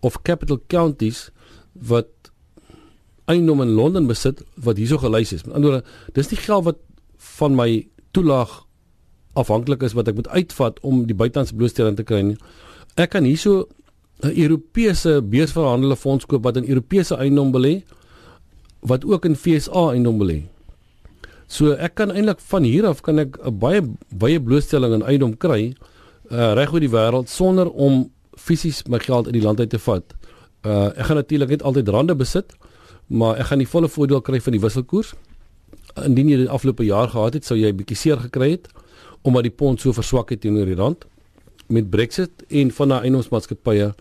of 0.00 0.22
Capital 0.22 0.60
Counties 0.68 1.30
wat 1.72 2.08
eiendom 3.26 3.62
in 3.62 3.74
Londen 3.74 4.06
besit 4.06 4.42
wat 4.54 4.76
hierso 4.76 4.98
gelys 4.98 5.32
is. 5.32 5.44
Met 5.44 5.54
ander 5.54 5.70
woorde, 5.70 5.86
dis 6.12 6.30
nie 6.30 6.38
geld 6.38 6.64
wat 6.64 6.78
van 7.16 7.54
my 7.54 7.88
toelaag 8.12 8.65
afhanklik 9.36 9.84
is 9.86 9.94
wat 9.96 10.08
ek 10.08 10.18
moet 10.18 10.28
uitvat 10.32 10.80
om 10.86 11.04
die 11.08 11.16
buitelandse 11.16 11.56
blootstelling 11.56 11.96
te 11.98 12.06
kry 12.06 12.22
nie. 12.32 12.36
Ek 12.96 13.12
kan 13.14 13.24
hierso 13.28 13.68
'n 14.24 14.32
Europese 14.32 15.20
beursverhandelde 15.22 15.96
fonds 15.96 16.26
koop 16.26 16.42
wat 16.44 16.56
in 16.56 16.68
Europese 16.68 17.16
eiendom 17.16 17.52
belê 17.52 17.82
wat 18.80 19.04
ook 19.04 19.24
in 19.24 19.36
FSA 19.36 19.90
eiendom 19.92 20.18
belê. 20.18 20.42
So 21.48 21.72
ek 21.72 21.94
kan 21.94 22.10
eintlik 22.10 22.40
van 22.40 22.62
hier 22.62 22.86
af 22.86 23.02
kan 23.02 23.18
ek 23.18 23.36
'n 23.44 23.58
baie 23.58 23.82
baie 24.10 24.40
blootstelling 24.40 24.94
in 24.94 25.02
eiendom 25.02 25.36
kry 25.36 25.74
uh, 26.30 26.52
reg 26.54 26.72
oor 26.72 26.80
die 26.80 26.90
wêreld 26.90 27.28
sonder 27.28 27.70
om 27.70 28.10
fisies 28.36 28.82
my 28.88 28.98
geld 28.98 29.26
uit 29.26 29.34
die 29.34 29.42
land 29.42 29.60
uit 29.60 29.70
te 29.70 29.78
vat. 29.78 30.14
Uh, 30.64 30.90
ek 30.96 31.06
gaan 31.06 31.16
natuurlik 31.16 31.48
net 31.48 31.62
altyd 31.62 31.88
rande 31.88 32.14
besit, 32.14 32.52
maar 33.06 33.36
ek 33.36 33.46
gaan 33.46 33.58
die 33.58 33.68
volle 33.68 33.88
voordeel 33.88 34.20
kry 34.20 34.40
van 34.40 34.52
die 34.52 34.60
wisselkoers. 34.60 35.14
Indien 36.04 36.28
jy 36.28 36.36
die 36.36 36.50
afgelope 36.50 36.84
jaar 36.84 37.08
gehad 37.08 37.34
het, 37.34 37.44
sou 37.44 37.56
jy 37.56 37.68
'n 37.70 37.76
bietjie 37.76 37.96
seer 37.96 38.18
gekry 38.18 38.50
het 38.50 38.68
omdat 39.26 39.46
die 39.48 39.54
pond 39.54 39.82
so 39.82 39.92
verswak 39.96 40.30
het 40.34 40.40
teenoor 40.44 40.68
die 40.68 40.78
rand 40.78 41.06
met 41.72 41.90
Brexit 41.90 42.44
en 42.48 42.70
van 42.70 42.92
daai 42.92 43.00
eiendomsmaatskappye 43.08 43.92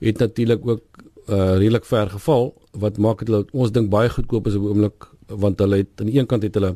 het 0.00 0.22
natuurlik 0.22 0.66
ook 0.66 0.84
uh, 1.28 1.56
redelik 1.60 1.84
ver 1.84 2.10
geval 2.10 2.54
wat 2.84 2.98
maak 2.98 3.24
dit 3.24 3.28
hulle 3.28 3.44
ons 3.52 3.72
dink 3.72 3.90
baie 3.92 4.08
goedkoop 4.08 4.48
is 4.48 4.56
op 4.56 4.70
oomblik 4.70 5.08
want 5.42 5.60
hulle 5.60 5.82
het 5.82 6.00
aan 6.00 6.10
die 6.10 6.18
een 6.18 6.28
kant 6.30 6.46
het 6.46 6.56
hulle 6.56 6.74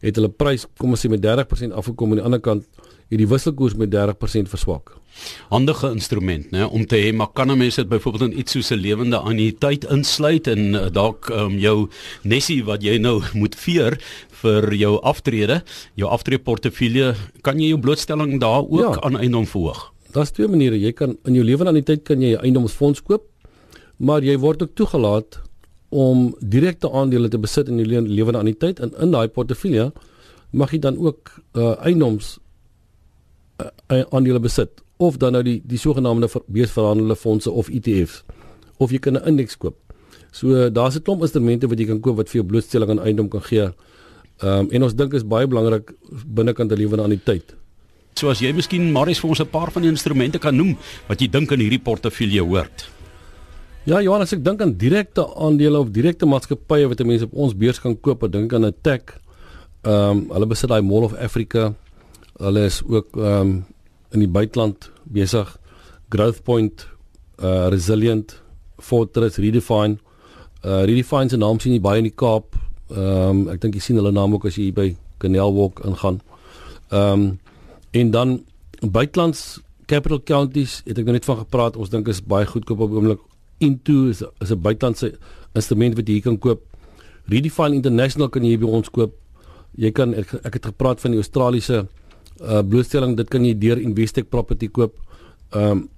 het 0.00 0.16
hulle 0.16 0.28
prys 0.28 0.66
kom 0.78 0.90
ons 0.90 1.04
sê 1.04 1.10
met 1.12 1.22
30% 1.24 1.76
afgekom 1.76 2.12
aan 2.12 2.22
die 2.22 2.28
ander 2.30 2.40
kant 2.40 2.64
het 3.10 3.18
die 3.18 3.28
wisselkoers 3.28 3.74
met 3.74 3.90
30% 3.90 4.50
verswak. 4.50 4.94
Handige 5.50 5.90
instrument, 5.90 6.46
né, 6.54 6.64
om 6.64 6.84
te 6.86 6.96
hê 6.96 7.10
maar 7.12 7.32
kan 7.34 7.50
'n 7.50 7.58
mens 7.58 7.74
dit 7.74 7.88
byvoorbeeld 7.88 8.30
in 8.30 8.38
iets 8.38 8.52
soos 8.52 8.70
'n 8.70 8.78
lewende 8.78 9.16
anniteit 9.16 9.84
insluit 9.84 10.46
en 10.46 10.74
uh, 10.74 10.86
dalk 10.90 11.28
um, 11.28 11.58
jou 11.58 11.88
nessie 12.22 12.64
wat 12.64 12.82
jy 12.82 12.98
nou 12.98 13.22
moet 13.40 13.54
veer 13.54 13.98
vir 14.42 14.74
jou 14.74 15.00
aftrede, 15.02 15.62
jou 15.94 16.08
aftreeportefeulje, 16.08 17.14
kan 17.42 17.58
jy 17.58 17.68
jou 17.68 17.78
blootstelling 17.78 18.40
daar 18.40 18.62
ook 18.62 18.94
ja. 18.94 19.00
aan 19.00 19.18
eiendom 19.18 19.46
verhoog. 19.46 19.92
Daar's 20.12 20.30
twee 20.30 20.48
maniere. 20.48 20.80
Jy 20.80 20.92
kan 20.92 21.16
in 21.24 21.34
jou 21.34 21.44
lewe 21.44 21.66
aan 21.66 21.74
die 21.74 21.82
tyd 21.82 22.02
kan 22.04 22.20
jy 22.20 22.34
'n 22.34 22.42
eiendomsfonds 22.42 23.02
koop, 23.02 23.22
maar 23.98 24.22
jy 24.22 24.38
word 24.38 24.62
ook 24.62 24.74
toegelaat 24.74 25.40
om 25.90 26.30
direkte 26.40 26.90
aandele 26.90 27.28
te 27.28 27.38
besit 27.38 27.68
in 27.68 27.82
lewe 27.84 28.44
die 28.44 28.56
tyd 28.56 28.80
en 28.80 28.92
in 29.02 29.10
daai 29.10 29.28
portefeulje 29.28 29.90
mag 30.50 30.72
jy 30.72 30.78
dan 30.78 30.98
ook 30.98 31.30
uh, 31.54 31.74
eiendoms 31.84 32.38
uh, 33.60 34.02
aandele 34.10 34.40
besit 34.40 34.82
of 34.96 35.16
dan 35.16 35.32
nou 35.32 35.42
die 35.42 35.60
die 35.66 35.78
sogenaamde 35.78 36.28
beursverhandelde 36.46 37.16
fondse 37.16 37.50
of 37.50 37.68
ETF's 37.68 38.24
of 38.78 38.90
jy 38.90 38.98
kan 38.98 39.16
'n 39.16 39.26
indeks 39.26 39.56
koop. 39.56 39.76
So 40.32 40.70
daar's 40.70 40.96
'n 40.96 41.02
klomp 41.02 41.22
instrumente 41.22 41.68
wat 41.68 41.78
jy 41.78 41.86
kan 41.86 42.00
koop 42.00 42.16
wat 42.16 42.28
vir 42.28 42.40
jou 42.40 42.46
blootstelling 42.46 42.90
aan 42.90 43.04
eiendom 43.04 43.28
kan 43.28 43.42
gee 43.42 43.72
Ehm 44.40 44.64
um, 44.64 44.68
en 44.72 44.86
ons 44.86 44.94
dink 44.96 45.12
is 45.12 45.24
baie 45.28 45.44
belangrik 45.46 45.90
binnekant 46.24 46.72
'n 46.72 46.78
lewende 46.80 47.02
aan 47.04 47.12
die 47.12 47.24
tyd. 47.24 47.52
So 48.16 48.30
as 48.30 48.40
jy 48.40 48.52
miskien 48.52 48.92
Marius 48.92 49.20
vir 49.20 49.28
ons 49.30 49.40
'n 49.40 49.50
paar 49.50 49.70
van 49.70 49.82
die 49.82 49.90
instrumente 49.90 50.38
kan 50.38 50.56
noem 50.56 50.78
wat 51.08 51.20
jy 51.20 51.28
dink 51.28 51.52
in 51.52 51.60
hierdie 51.60 51.82
portefeulje 51.82 52.40
hoort. 52.40 52.88
Ja, 53.88 53.96
Johannes, 54.04 54.34
ek 54.36 54.42
dink 54.44 54.60
aan 54.60 54.74
direkte 54.76 55.22
aandele 55.40 55.78
of 55.80 55.88
direkte 55.94 56.26
maatskappye 56.28 56.84
wat 56.90 57.00
mense 57.08 57.24
op 57.24 57.36
ons 57.46 57.54
beurs 57.56 57.78
kan 57.80 57.94
koop. 57.96 58.26
Dink 58.28 58.52
aan 58.52 58.66
'n 58.66 58.74
Tech. 58.82 59.16
Ehm 59.82 60.10
um, 60.10 60.18
hulle 60.34 60.46
besit 60.46 60.68
daai 60.68 60.82
Mall 60.82 61.04
of 61.04 61.14
Africa. 61.14 61.72
Hulle 62.36 62.64
is 62.64 62.82
ook 62.84 63.16
ehm 63.16 63.40
um, 63.40 63.64
in 64.12 64.20
die 64.20 64.28
buiteland 64.28 64.90
besig. 65.04 65.56
Growthpoint, 66.10 66.88
uh 67.42 67.68
Resilient, 67.68 68.42
Fortress, 68.78 69.38
Redefine. 69.38 69.96
Uh 70.64 70.84
Redefine 70.84 71.28
se 71.30 71.36
naam 71.36 71.60
sien 71.60 71.72
jy 71.72 71.80
baie 71.80 71.98
in 71.98 72.10
die 72.10 72.14
Kaap. 72.14 72.56
Ehm 72.90 73.30
um, 73.30 73.48
ek 73.48 73.60
dink 73.60 73.74
jy 73.74 73.80
sien 73.80 73.96
hulle 73.96 74.12
naam 74.12 74.34
ook 74.34 74.44
as 74.44 74.56
jy 74.56 74.68
hier 74.68 74.74
by 74.76 74.96
Canal 75.18 75.54
Walk 75.54 75.80
ingaan. 75.84 76.20
Ehm 76.90 77.12
um, 77.12 77.38
en 77.90 78.10
dan 78.10 78.44
buitelands 78.80 79.60
capital 79.86 80.20
counties 80.20 80.82
het 80.84 80.98
ek 80.98 81.04
nou 81.04 81.12
net 81.12 81.24
van 81.24 81.36
gepraat. 81.36 81.76
Ons 81.76 81.88
dink 81.88 82.08
is 82.08 82.20
baie 82.20 82.46
goedkoop 82.46 82.80
op 82.80 82.92
oomblik. 82.92 83.29
Into 83.60 84.08
is 84.08 84.22
is 84.40 84.50
'n 84.50 84.60
buitelandse 84.60 85.14
instrument 85.54 85.96
wat 85.96 86.08
jy 86.08 86.18
hier 86.18 86.22
kan 86.22 86.38
koop. 86.38 86.60
Redefine 87.28 87.74
International 87.74 88.28
kan 88.28 88.44
jy 88.44 88.58
by 88.58 88.66
ons 88.66 88.90
koop. 88.90 89.14
Jy 89.76 89.90
kan 89.92 90.14
ek, 90.14 90.34
ek 90.44 90.54
het 90.58 90.66
gepraat 90.72 91.00
van 91.00 91.14
die 91.14 91.20
Australiese 91.20 91.86
uh 92.40 92.62
blootstelling. 92.62 93.16
Dit 93.16 93.28
kan 93.30 93.44
jy 93.44 93.54
deur 93.54 93.78
Investec 93.78 94.30
Property 94.30 94.68
koop. 94.68 94.96
Ehm 95.52 95.70
um, 95.70 95.88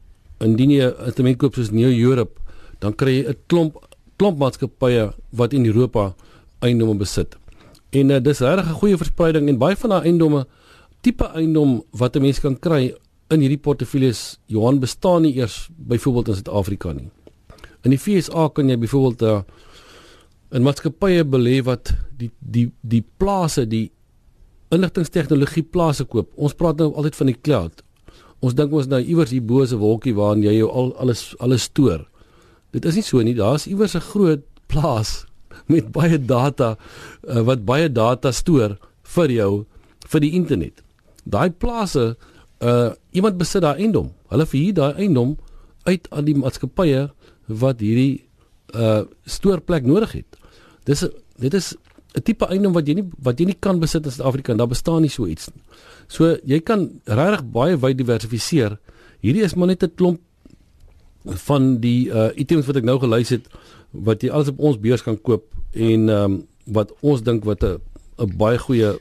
indien 0.41 0.71
jy 0.71 0.87
'n 0.87 1.07
instrument 1.07 1.39
koop 1.39 1.55
soos 1.55 1.71
New 1.71 1.91
Europe, 1.91 2.41
dan 2.81 2.95
kry 2.95 3.23
jy 3.23 3.29
'n 3.31 3.37
klomp 3.47 3.79
klomp 4.19 4.39
maatskappye 4.39 5.13
wat 5.31 5.53
in 5.53 5.67
Europa 5.67 6.15
eiendomme 6.61 6.99
besit. 6.99 7.37
En 7.91 8.11
uh, 8.11 8.21
dis 8.21 8.41
regtig 8.41 8.67
'n 8.67 8.81
goeie 8.81 8.97
verspreiding 8.97 9.49
en 9.49 9.59
baie 9.59 9.77
van 9.77 9.91
daai 9.91 10.05
eiendomme 10.09 10.47
tipe 11.01 11.25
eiendom 11.35 11.83
wat 11.91 12.17
'n 12.17 12.23
mens 12.23 12.41
kan 12.41 12.59
kry 12.59 12.95
in 13.31 13.41
hierdie 13.41 13.59
portefeuilles 13.59 14.39
Johan 14.47 14.79
bestaan 14.81 15.23
nie 15.23 15.35
eers 15.37 15.69
byvoorbeeld 15.77 16.29
in 16.29 16.35
Suid-Afrika 16.35 16.93
nie. 16.93 17.11
In 17.83 17.91
die 17.91 17.99
FSA 17.99 18.49
kan 18.55 18.69
jy 18.71 18.77
byvoorbeeld 18.79 19.23
uh, 19.23 19.41
in 20.53 20.63
maatskappye 20.63 21.25
belê 21.25 21.61
wat 21.67 21.95
die 22.19 22.31
die 22.39 22.69
die 22.81 23.03
plase 23.19 23.67
die 23.67 23.91
inligtingstegnologie 24.73 25.65
plase 25.73 26.07
koop. 26.09 26.31
Ons 26.37 26.55
praat 26.57 26.81
nou 26.81 26.93
altyd 26.95 27.19
van 27.19 27.33
die 27.33 27.41
cloud. 27.41 27.83
Ons 28.43 28.57
dink 28.59 28.73
ons 28.75 28.89
nou 28.91 29.01
iewers 29.01 29.31
hier 29.35 29.45
bo 29.45 29.63
'n 29.63 29.79
wolkie 29.79 30.15
waarin 30.15 30.43
jy 30.43 30.55
jou 30.59 30.71
al 30.71 30.95
alles 30.97 31.35
alles 31.39 31.63
stoor. 31.63 32.09
Dit 32.73 32.85
is 32.85 32.95
nie 32.95 33.03
so 33.03 33.23
nie. 33.23 33.35
Daar's 33.35 33.67
iewers 33.67 33.95
'n 33.95 34.01
groot 34.01 34.43
plaas 34.67 35.27
met 35.73 35.93
baie 35.93 36.19
data 36.19 36.77
uh, 37.29 37.43
wat 37.43 37.65
baie 37.65 37.89
data 37.93 38.33
stoor 38.33 38.79
vir 39.03 39.31
jou 39.31 39.67
vir 40.09 40.21
die 40.21 40.33
internet. 40.33 40.83
Daai 41.25 41.51
plase 41.51 42.17
uh 42.63 42.91
iemand 43.11 43.39
besit 43.39 43.63
daai 43.63 43.79
eiendom. 43.79 44.13
Hulle 44.31 44.47
verhuur 44.47 44.75
daai 44.75 44.95
eiendom 44.95 45.37
uit 45.85 46.07
aan 46.11 46.25
die 46.25 46.35
maatskappye 46.35 47.11
wat 47.47 47.81
hierdie 47.81 48.25
uh 48.75 49.03
stoorplek 49.25 49.85
nodig 49.85 50.13
het. 50.13 50.39
Dis 50.85 51.05
dit 51.39 51.55
is 51.55 51.75
'n 52.15 52.23
tipe 52.23 52.47
eiendom 52.47 52.73
wat 52.73 52.87
jy 52.87 52.95
nie 52.95 53.09
wat 53.19 53.39
jy 53.41 53.47
nie 53.47 53.59
kan 53.61 53.81
besit 53.81 54.05
in 54.05 54.13
Suid-Afrika. 54.13 54.55
Daar 54.55 54.69
bestaan 54.69 55.03
nie 55.03 55.11
so 55.11 55.27
iets 55.27 55.49
nie. 55.55 55.63
So 56.09 56.37
jy 56.45 56.61
kan 56.61 57.01
regtig 57.05 57.45
baie 57.53 57.77
wyd 57.77 57.99
diversifiseer. 57.99 58.79
Hierdie 59.21 59.43
is 59.43 59.55
maar 59.55 59.67
net 59.67 59.83
'n 59.83 59.95
klomp 59.97 60.21
van 61.25 61.79
die 61.81 62.11
uh 62.11 62.31
items 62.37 62.67
wat 62.67 62.77
ek 62.77 62.85
nou 62.85 62.99
gelys 62.99 63.31
het 63.31 63.47
wat 63.91 64.23
jy 64.23 64.31
alles 64.31 64.49
op 64.49 64.59
ons 64.59 64.81
beurs 64.81 65.03
kan 65.03 65.17
koop 65.21 65.45
en 65.73 66.09
ehm 66.09 66.25
um, 66.25 66.47
wat 66.67 66.93
ons 67.01 67.23
dink 67.23 67.45
wat 67.45 67.65
'n 67.65 67.81
'n 68.19 68.37
baie 68.37 68.59
goeie 68.59 68.99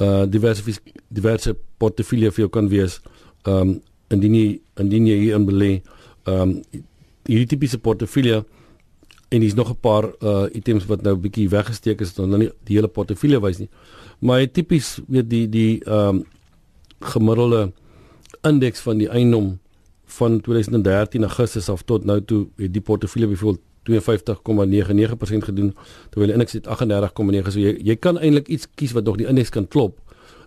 uh 0.00 0.24
diverse 0.26 0.62
diverse 1.08 1.56
portefeulje 1.78 2.30
vir 2.30 2.42
jou 2.44 2.48
kan 2.48 2.68
wees. 2.68 3.00
Ehm 3.44 3.60
um, 3.60 3.80
indien 4.08 4.34
jy 4.34 4.60
indien 4.76 5.06
jy 5.06 5.18
hier 5.18 5.36
in 5.36 5.46
belê 5.46 5.82
ehm 6.24 6.40
um, 6.40 6.62
hierdie 7.26 7.46
tipiese 7.46 7.78
portefeulje 7.78 8.44
en 9.32 9.40
dis 9.40 9.54
nog 9.54 9.70
'n 9.70 9.80
paar 9.80 10.04
uh 10.20 10.46
items 10.52 10.86
wat 10.86 11.02
nou 11.02 11.14
'n 11.14 11.20
bietjie 11.20 11.48
weggesteek 11.48 12.00
is 12.00 12.14
dan 12.14 12.38
nie 12.38 12.50
die 12.64 12.76
hele 12.76 12.88
portefeulje 12.88 13.40
wys 13.40 13.58
nie. 13.58 13.68
Maar 14.18 14.38
hy 14.38 14.46
tipies 14.46 15.00
weet 15.08 15.30
die 15.30 15.48
die 15.48 15.84
ehm 15.84 16.08
um, 16.08 16.24
gemiddelde 17.00 17.72
indeks 18.42 18.80
van 18.80 18.98
die 18.98 19.08
eiendom 19.08 19.58
van 20.04 20.40
2013 20.40 21.22
Augustus 21.22 21.68
af 21.68 21.82
tot 21.82 22.04
nou 22.04 22.20
toe 22.24 22.46
het 22.56 22.72
die 22.72 22.80
portefeulje 22.80 23.28
byvoorbeeld 23.28 23.60
52,99% 23.82 25.44
gedoen 25.44 25.74
terwyl 26.10 26.26
die 26.26 26.32
indeks 26.32 26.52
het 26.52 26.66
38,9 26.66 27.50
so 27.50 27.58
jy 27.58 27.78
jy 27.82 27.96
kan 27.96 28.18
eintlik 28.18 28.48
iets 28.48 28.68
kies 28.74 28.92
wat 28.92 29.04
nog 29.04 29.16
die 29.16 29.26
indeks 29.26 29.48
kan 29.50 29.68
klop 29.68 29.98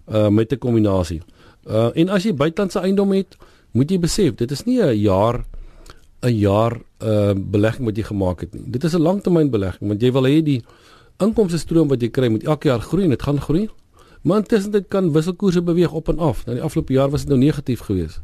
uh 0.07 0.29
met 0.29 0.51
'n 0.51 0.57
kombinasie. 0.57 1.21
Uh 1.67 1.89
en 1.93 2.09
as 2.09 2.23
jy 2.23 2.33
buitelandse 2.33 2.79
eiendom 2.79 3.11
het, 3.11 3.37
moet 3.71 3.91
jy 3.91 3.99
besef, 3.99 4.35
dit 4.35 4.51
is 4.51 4.63
nie 4.63 4.81
'n 4.81 4.99
jaar 4.99 5.45
'n 6.21 6.37
jaar 6.37 6.81
uh 7.03 7.33
belegging 7.35 7.85
wat 7.85 7.97
jy 7.97 8.03
gemaak 8.03 8.39
het 8.39 8.53
nie. 8.53 8.63
Dit 8.65 8.83
is 8.83 8.93
'n 8.93 9.01
langtermynbelegging 9.01 9.87
want 9.89 10.01
jy 10.01 10.11
wil 10.11 10.23
hê 10.23 10.43
die 10.43 10.63
inkomste 11.17 11.57
stroom 11.57 11.87
wat 11.87 12.01
jy 12.01 12.09
kry 12.09 12.27
moet 12.27 12.43
elke 12.43 12.67
jaar 12.67 12.81
groei 12.81 13.03
en 13.03 13.09
dit 13.09 13.23
gaan 13.23 13.41
groei. 13.41 13.69
Maar 14.21 14.37
intussen 14.37 14.71
dit 14.71 14.85
kan 14.87 15.11
wisselkoerse 15.11 15.61
beweeg 15.61 15.91
op 15.91 16.09
en 16.09 16.19
af. 16.19 16.45
Nou 16.45 16.57
die 16.57 16.65
afgelope 16.65 16.93
jaar 16.93 17.09
was 17.09 17.21
dit 17.21 17.29
nou 17.29 17.39
negatief 17.39 17.79
geweest. 17.79 18.21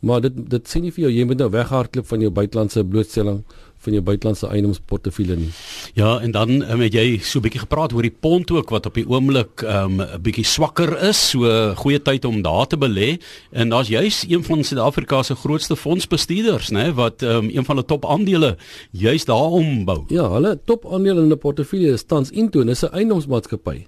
Maar 0.00 0.20
dit 0.20 0.36
dit 0.50 0.68
sê 0.68 0.80
nie 0.80 0.92
vir 0.92 1.04
jou 1.04 1.12
jy 1.12 1.24
moet 1.28 1.38
nou 1.38 1.50
weghardloop 1.50 2.06
van 2.06 2.20
jou 2.20 2.30
buitelandse 2.30 2.84
blootstelling 2.84 3.42
van 3.80 3.96
jou 3.96 4.02
buitelandse 4.04 4.48
eiendomsportefeulje 4.52 5.36
nie. 5.40 5.50
Ja, 5.96 6.18
en 6.20 6.34
dan 6.36 6.50
um, 6.60 6.82
het 6.84 6.94
jy 6.96 7.18
so 7.24 7.38
'n 7.38 7.44
bietjie 7.46 7.62
gepraat 7.64 7.92
oor 7.92 8.04
die 8.04 8.12
pond 8.12 8.50
ook 8.50 8.70
wat 8.70 8.86
op 8.86 8.94
die 8.94 9.08
oomblik 9.08 9.62
'n 9.62 10.00
um, 10.00 10.22
bietjie 10.22 10.44
swakker 10.44 10.96
is, 11.08 11.30
so 11.30 11.74
goeie 11.76 12.02
tyd 12.02 12.24
om 12.24 12.42
daar 12.42 12.66
te 12.66 12.76
belê. 12.76 13.18
En 13.52 13.68
daar's 13.68 13.88
juis 13.88 14.24
een 14.28 14.44
van 14.44 14.64
Suid-Afrika 14.64 15.22
se 15.22 15.34
grootste 15.34 15.76
fondsbestuurders, 15.76 16.70
né, 16.70 16.92
wat 16.94 17.22
um, 17.22 17.48
een 17.48 17.64
van 17.64 17.76
hulle 17.76 17.86
top 17.86 18.04
aandele 18.04 18.56
juis 18.92 19.24
daar 19.24 19.50
ombou. 19.50 20.04
Ja, 20.08 20.30
hulle 20.30 20.60
top 20.64 20.86
aandele 20.92 21.22
in 21.22 21.32
'n 21.32 21.38
portefeulje 21.38 21.92
is 21.92 22.04
tans 22.04 22.30
Into, 22.30 22.64
dis 22.64 22.82
'n 22.82 22.92
eiendomsmaatskappy. 22.92 23.86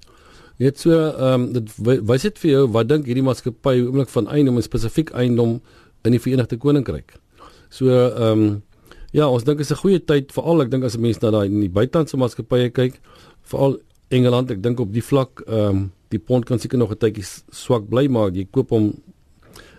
Net 0.58 0.80
so, 0.80 0.90
ehm 0.90 1.40
um, 1.42 1.52
dit 1.52 1.70
wys 2.06 2.22
dit 2.22 2.38
vir 2.38 2.50
jou 2.50 2.66
wat 2.70 2.88
dink 2.88 3.06
hierdie 3.06 3.24
maatskappy 3.24 3.80
oomblik 3.80 4.08
van 4.08 4.28
eiendom 4.28 4.56
en 4.56 4.62
spesifiek 4.62 5.10
eiendom 5.10 5.60
in 6.04 6.12
die 6.12 6.20
Verenigde 6.20 6.56
Koninkryk. 6.56 7.14
So, 7.70 7.88
ehm 7.88 8.40
um, 8.40 8.62
Ja, 9.12 9.26
ons 9.28 9.44
dink 9.44 9.60
is 9.60 9.70
'n 9.70 9.76
goeie 9.76 10.00
tyd 10.00 10.32
veral 10.32 10.62
ek 10.62 10.70
dink 10.70 10.84
as 10.84 10.96
'n 10.96 11.00
mens 11.00 11.20
na 11.20 11.30
daai 11.30 11.46
in 11.46 11.60
die 11.60 11.68
buitelandse 11.68 12.16
maatskappye 12.16 12.72
kyk, 12.72 13.00
veral 13.42 13.76
Engeland, 14.08 14.50
ek 14.50 14.62
dink 14.62 14.80
op 14.80 14.92
die 14.92 15.02
vlak 15.02 15.42
ehm 15.46 15.68
um, 15.68 15.92
die 16.08 16.18
pond 16.18 16.44
kan 16.44 16.58
seker 16.58 16.78
nog 16.78 16.92
'n 16.92 16.96
tydjie 16.96 17.24
swak 17.52 17.88
bly 17.88 18.08
maar 18.08 18.30
jy 18.30 18.46
koop 18.50 18.70
hom 18.70 19.02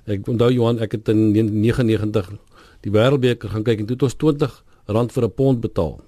ek 0.06 0.28
onthou 0.28 0.52
Johan, 0.52 0.80
ek 0.80 0.92
het 0.92 1.10
in 1.10 1.34
99 1.34 2.38
die 2.82 2.92
Wêreldbeker 2.92 3.50
gaan 3.50 3.64
kyk 3.64 3.80
en 3.80 3.86
toe 3.86 3.96
het 3.96 4.04
ons 4.04 4.16
20 4.16 4.64
rand 4.88 5.12
vir 5.12 5.24
'n 5.24 5.32
pond 5.32 5.62
betaal. 5.62 6.00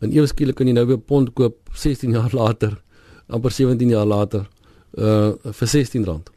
En 0.00 0.12
ewe 0.12 0.26
skielik 0.26 0.56
kan 0.56 0.66
jy 0.66 0.74
nou 0.74 0.86
weer 0.86 0.98
pond 0.98 1.34
koop 1.34 1.56
16 1.74 2.12
jaar 2.12 2.30
later, 2.32 2.82
amper 3.28 3.50
17 3.50 3.88
jaar 3.88 4.06
later 4.06 4.48
uh 4.98 5.32
vir 5.42 5.68
16 5.68 6.04
rand. 6.04 6.30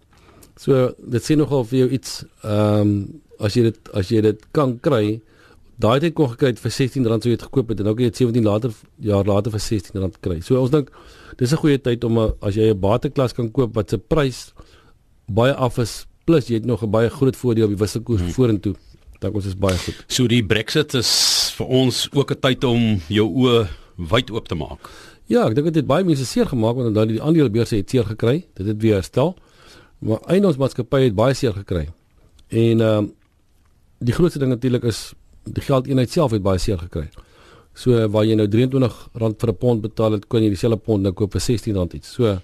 So 0.57 0.93
dit 0.97 1.23
sê 1.23 1.35
nogal 1.35 1.65
vir 1.69 1.79
jou 1.79 1.89
iets 1.99 2.23
ehm 2.43 2.81
um, 2.81 3.21
as 3.43 3.55
jy 3.57 3.65
dit 3.67 3.89
as 3.93 4.11
jy 4.11 4.21
dit 4.23 4.43
kan 4.55 4.77
kry 4.79 5.19
daai 5.75 5.99
tyd 5.99 6.13
kon 6.15 6.29
gekry 6.31 6.53
het 6.53 6.61
vir 6.61 6.71
R16 6.71 7.03
sou 7.03 7.31
jy 7.31 7.35
dit 7.35 7.47
gekoop 7.49 7.73
het 7.73 7.81
en 7.83 7.89
nou 7.89 7.95
kan 7.97 8.05
jy 8.05 8.11
dit 8.13 8.21
17 8.23 8.45
later 8.45 8.71
jaar 9.03 9.27
later 9.27 9.51
vir 9.51 9.59
R16 9.59 10.19
kry. 10.23 10.39
So 10.41 10.61
ons 10.61 10.71
dink 10.71 10.91
dis 11.37 11.51
'n 11.51 11.59
goeie 11.59 11.77
tyd 11.77 12.03
om 12.03 12.17
a, 12.17 12.33
as 12.41 12.55
jy 12.55 12.71
'n 12.71 12.79
bateklas 12.79 13.33
kan 13.33 13.51
koop 13.51 13.75
wat 13.75 13.89
se 13.89 13.97
prys 13.97 14.53
baie 15.27 15.53
af 15.53 15.77
is 15.79 16.05
plus 16.25 16.47
jy 16.47 16.55
het 16.55 16.65
nog 16.65 16.83
'n 16.83 16.91
baie 16.91 17.09
groot 17.09 17.35
voordeel 17.35 17.65
op 17.65 17.75
die 17.75 17.83
wisselkoers 17.83 18.21
hmm. 18.21 18.31
vorentoe. 18.31 18.75
Dink 19.19 19.35
ons 19.35 19.45
is 19.45 19.55
baie 19.55 19.77
goed. 19.77 20.05
So 20.07 20.27
die 20.27 20.43
Brexit 20.43 20.93
is 20.93 21.51
vir 21.57 21.67
ons 21.67 22.07
ook 22.13 22.31
'n 22.31 22.39
tyd 22.39 22.63
om 22.63 23.01
jou 23.07 23.27
oë 23.27 23.67
wyd 23.97 24.31
oop 24.31 24.47
te 24.47 24.55
maak. 24.55 24.79
Ja, 25.27 25.47
ek 25.47 25.55
dink 25.55 25.67
dit 25.67 25.75
het 25.75 25.87
baie 25.87 26.03
mense 26.03 26.25
seer 26.25 26.45
gemaak 26.45 26.75
want 26.75 26.93
dan 26.93 27.07
die 27.07 27.21
aandelebeurse 27.21 27.75
het 27.75 27.89
seer 27.89 28.05
gekry. 28.05 28.45
Dit 28.53 28.67
het 28.67 28.81
weer 28.81 28.95
herstel. 28.95 29.35
Maar 30.05 30.21
eiendomsmaatskappye 30.29 31.09
het 31.09 31.15
baie 31.17 31.33
seer 31.33 31.53
gekry. 31.53 31.87
En 32.47 32.81
ehm 32.81 32.97
um, 32.97 33.13
die 34.05 34.13
grootste 34.13 34.39
ding 34.39 34.51
natuurlik 34.51 34.83
is 34.83 35.13
die 35.43 35.63
geldeenheid 35.63 36.11
self 36.11 36.33
het 36.35 36.43
baie 36.43 36.59
seer 36.59 36.77
gekry. 36.77 37.07
So 37.73 38.07
waar 38.11 38.25
jy 38.27 38.35
nou 38.35 38.45
R23 38.47 38.97
vir 39.15 39.49
'n 39.49 39.57
pond 39.57 39.81
betaal 39.81 40.11
het, 40.11 40.27
kon 40.27 40.43
jy 40.43 40.49
dieselfde 40.49 40.77
pond 40.77 41.01
nou 41.01 41.13
koop 41.13 41.31
vir 41.31 41.41
R16 41.41 41.95
iets. 41.95 42.13
So 42.13 42.39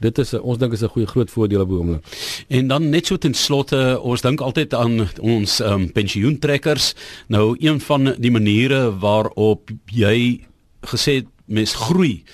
dit 0.00 0.18
is 0.18 0.34
ons 0.34 0.58
dink 0.58 0.72
is 0.72 0.82
'n 0.82 0.88
goeie 0.88 1.06
groot 1.06 1.30
voordeel 1.30 1.60
op 1.60 1.70
oomblik. 1.70 2.02
En 2.48 2.68
dan 2.68 2.90
net 2.90 3.06
so 3.06 3.16
ten 3.16 3.34
slotte, 3.34 4.00
ons 4.00 4.20
dink 4.20 4.40
altyd 4.40 4.74
aan 4.74 5.08
ons 5.20 5.60
um, 5.60 5.92
pensioentrekkers. 5.92 6.94
Nou 7.28 7.56
een 7.60 7.80
van 7.80 8.14
die 8.18 8.30
maniere 8.30 8.98
waarop 8.98 9.70
jy 9.86 10.40
gesê 10.82 11.14
het 11.14 11.26
mens 11.46 11.74
groei 11.74 12.24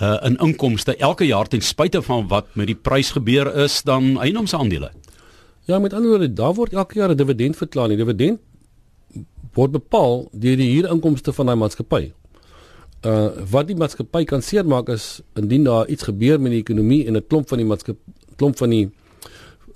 uh, 0.00 0.16
in 0.22 0.36
inkomste 0.36 0.96
elke 0.96 1.26
jaar 1.26 1.48
ten 1.48 1.60
spyte 1.60 2.02
van 2.02 2.28
wat 2.28 2.46
met 2.52 2.66
die 2.66 2.76
prys 2.76 3.10
gebeur 3.10 3.50
is 3.64 3.82
dan 3.82 4.18
eiendomsaandele. 4.20 4.90
Ja, 5.64 5.78
met 5.78 5.92
ander 5.92 6.10
woorde, 6.10 6.32
daar 6.32 6.54
word 6.54 6.72
elke 6.72 6.98
jaar 6.98 7.10
'n 7.10 7.16
dividend 7.16 7.56
verklaar. 7.56 7.88
Die 7.88 7.96
dividend 7.96 8.40
word 9.52 9.70
bepaal 9.70 10.28
deur 10.32 10.56
die 10.56 10.70
huurinkomste 10.70 11.32
van 11.32 11.46
daai 11.46 11.56
maatskappy. 11.56 12.12
Uh 13.06 13.30
wat 13.50 13.66
die 13.66 13.76
maatskappy 13.76 14.24
kan 14.24 14.42
seermaak 14.42 14.88
is 14.88 15.20
indien 15.34 15.64
daar 15.64 15.86
iets 15.86 16.02
gebeur 16.02 16.40
met 16.40 16.50
die 16.52 16.60
ekonomie 16.60 17.06
en 17.06 17.16
'n 17.16 17.26
klomp 17.26 17.48
van 17.48 17.58
die 17.58 17.96
klomp 18.36 18.56
van 18.58 18.70
die 18.70 18.90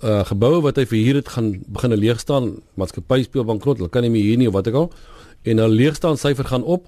uh 0.02 0.24
geboue 0.24 0.60
wat 0.62 0.76
hy 0.76 0.86
verhuur 0.86 1.14
het 1.14 1.28
gaan 1.28 1.62
begin 1.66 1.94
leeg 1.94 2.20
staan, 2.20 2.62
maatskappy 2.74 3.22
speel 3.22 3.44
bankrot, 3.44 3.76
hulle 3.76 3.88
kan 3.88 4.02
nie 4.02 4.10
meer 4.10 4.24
huur 4.24 4.36
nie 4.36 4.48
of 4.48 4.54
wat 4.54 4.66
ek 4.66 4.74
al 4.74 4.92
en 5.42 5.60
'n 5.60 5.68
leegstaan 5.68 6.16
syfer 6.16 6.44
gaan 6.44 6.62
op. 6.62 6.86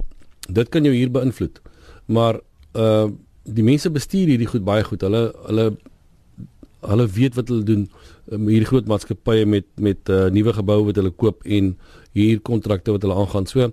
Dit 0.48 0.68
kan 0.68 0.84
jou 0.84 0.94
huur 0.94 1.10
beïnvloed. 1.10 1.60
Maar 2.06 2.40
uh 2.74 3.08
die 3.44 3.64
mense 3.64 3.90
bestuur 3.92 4.30
hierdie 4.32 4.48
goed 4.48 4.64
baie 4.64 4.84
goed. 4.84 5.04
Hulle 5.04 5.32
hulle 5.48 5.66
hulle 6.84 7.06
weet 7.08 7.36
wat 7.38 7.48
hulle 7.48 7.64
doen 7.64 7.84
um, 8.32 8.48
hierdie 8.48 8.68
groot 8.68 8.88
maatskappye 8.88 9.46
met 9.48 9.66
met 9.80 10.12
uh, 10.12 10.26
nuwe 10.32 10.52
geboue 10.56 10.88
wat 10.90 11.00
hulle 11.00 11.12
koop 11.12 11.44
en 11.44 11.74
hier 12.16 12.40
kontrakte 12.44 12.92
wat 12.94 13.04
hulle 13.04 13.16
aangaan. 13.16 13.48
So 13.48 13.70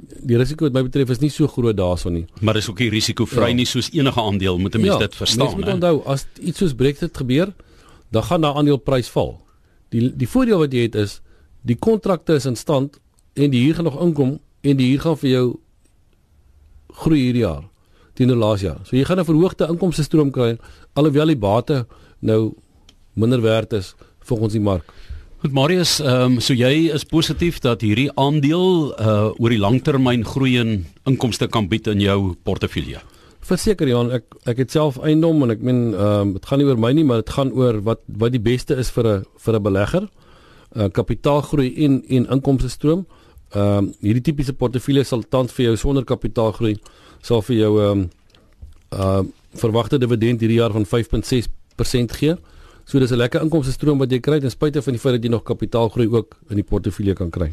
die 0.00 0.38
risiko 0.40 0.68
wat 0.68 0.76
my 0.76 0.84
betref 0.86 1.12
is 1.12 1.20
nie 1.20 1.32
so 1.32 1.48
groot 1.50 1.76
daarson 1.76 2.16
nie. 2.20 2.26
Maar 2.40 2.60
dis 2.60 2.68
ook 2.70 2.80
nie 2.80 2.90
risiko-vry 2.92 3.50
ja. 3.52 3.56
nie 3.56 3.68
soos 3.68 3.90
enige 3.92 4.20
aandeel 4.20 4.58
moet 4.58 4.74
'n 4.74 4.80
mens 4.80 4.94
ja, 4.94 4.98
dit 5.06 5.16
verstaan. 5.16 5.46
Mens 5.46 5.58
moet 5.60 5.74
onthou 5.74 6.02
as 6.04 6.26
iets 6.40 6.58
soos 6.58 6.74
Brexit 6.74 7.16
gebeur, 7.16 7.52
dan 8.10 8.22
gaan 8.22 8.40
daai 8.40 8.54
aandeleprys 8.54 9.08
val. 9.08 9.40
Die 9.88 10.12
die 10.16 10.28
voordeel 10.28 10.58
wat 10.58 10.72
jy 10.72 10.88
het 10.88 10.94
is 10.94 11.20
die 11.62 11.76
kontrakte 11.76 12.34
is 12.34 12.46
in 12.46 12.56
stand 12.56 13.00
en 13.34 13.50
die 13.50 13.64
huur 13.64 13.74
gaan 13.74 13.84
nog 13.84 14.00
inkom 14.00 14.38
en 14.60 14.76
die 14.76 14.88
huur 14.90 15.00
gaan 15.00 15.16
vir 15.16 15.30
jou 15.30 15.46
groei 16.88 17.20
hierdie 17.20 17.44
jaar 17.44 17.69
teenoor 18.20 18.40
laas 18.40 18.64
jaar. 18.64 18.80
So 18.84 18.96
jy 18.96 19.04
gaan 19.08 19.18
'n 19.18 19.24
verhoogde 19.24 19.68
inkomste 19.68 20.04
stroom 20.04 20.30
kry 20.30 20.58
alhoewel 20.94 21.26
die 21.32 21.40
bate 21.40 21.86
nou 22.20 22.54
minder 23.14 23.40
werd 23.40 23.72
is 23.72 23.94
volgens 24.20 24.52
die 24.52 24.60
mark. 24.62 24.84
Goed 25.40 25.52
Marius, 25.52 26.00
ehm 26.00 26.36
um, 26.36 26.40
so 26.40 26.52
jy 26.52 26.90
is 26.92 27.04
positief 27.04 27.60
dat 27.64 27.80
hierdie 27.80 28.10
aandeel 28.14 28.92
uh 29.00 29.30
oor 29.40 29.48
die 29.48 29.58
langtermyn 29.58 30.24
groei 30.24 30.58
en 30.60 30.84
inkomste 31.08 31.48
kan 31.48 31.68
bied 31.68 31.86
in 31.86 32.00
jou 32.00 32.34
portefeulje. 32.44 33.00
Verseker 33.40 33.88
Jan, 33.88 34.10
ek 34.12 34.24
ek 34.44 34.58
het 34.58 34.70
self 34.70 34.98
eiendom 35.00 35.42
en 35.42 35.50
ek 35.50 35.62
meen 35.64 35.94
ehm 35.94 36.20
um, 36.20 36.32
dit 36.36 36.46
gaan 36.46 36.60
nie 36.60 36.66
oor 36.68 36.76
my 36.76 36.92
nie, 36.92 37.04
maar 37.04 37.22
dit 37.24 37.32
gaan 37.32 37.52
oor 37.56 37.80
wat 37.80 38.04
wat 38.20 38.32
die 38.36 38.42
beste 38.50 38.76
is 38.76 38.90
vir 38.90 39.06
'n 39.06 39.24
vir 39.38 39.54
'n 39.56 39.62
belegger. 39.62 40.08
Uh 40.76 40.88
kapitaalgroei 40.88 41.72
en 41.84 42.02
en 42.08 42.26
inkomste 42.36 42.68
stroom. 42.68 43.06
Ehm 43.54 43.78
um, 43.78 43.94
hierdie 44.00 44.22
tipiese 44.22 44.52
portefeulje 44.52 45.04
sal 45.04 45.22
tans 45.22 45.52
vir 45.52 45.64
jou 45.64 45.76
sonder 45.76 46.04
kapitaalgroei 46.04 46.76
sal 47.22 47.42
vir 47.42 47.56
jou 47.56 47.74
ehm 47.80 47.98
um, 47.98 48.08
uh 48.92 49.22
verwagte 49.50 49.98
dividend 49.98 50.38
hierdie 50.40 50.60
jaar 50.60 50.70
van 50.70 50.84
5.6% 50.86 52.12
gee. 52.20 52.36
So 52.90 52.98
dis 52.98 53.12
'n 53.12 53.22
lekker 53.22 53.42
inkomste 53.42 53.70
stroom 53.70 54.00
wat 54.02 54.10
jy 54.10 54.18
kry 54.18 54.40
ten 54.40 54.50
spyte 54.50 54.82
van 54.82 54.92
die 54.92 54.98
feit 54.98 55.14
dat 55.14 55.22
jy 55.22 55.30
nog 55.30 55.44
kapitaalgroei 55.44 56.08
ook 56.10 56.34
in 56.50 56.56
die 56.56 56.64
portefeulje 56.66 57.14
kan 57.14 57.30
kry. 57.30 57.52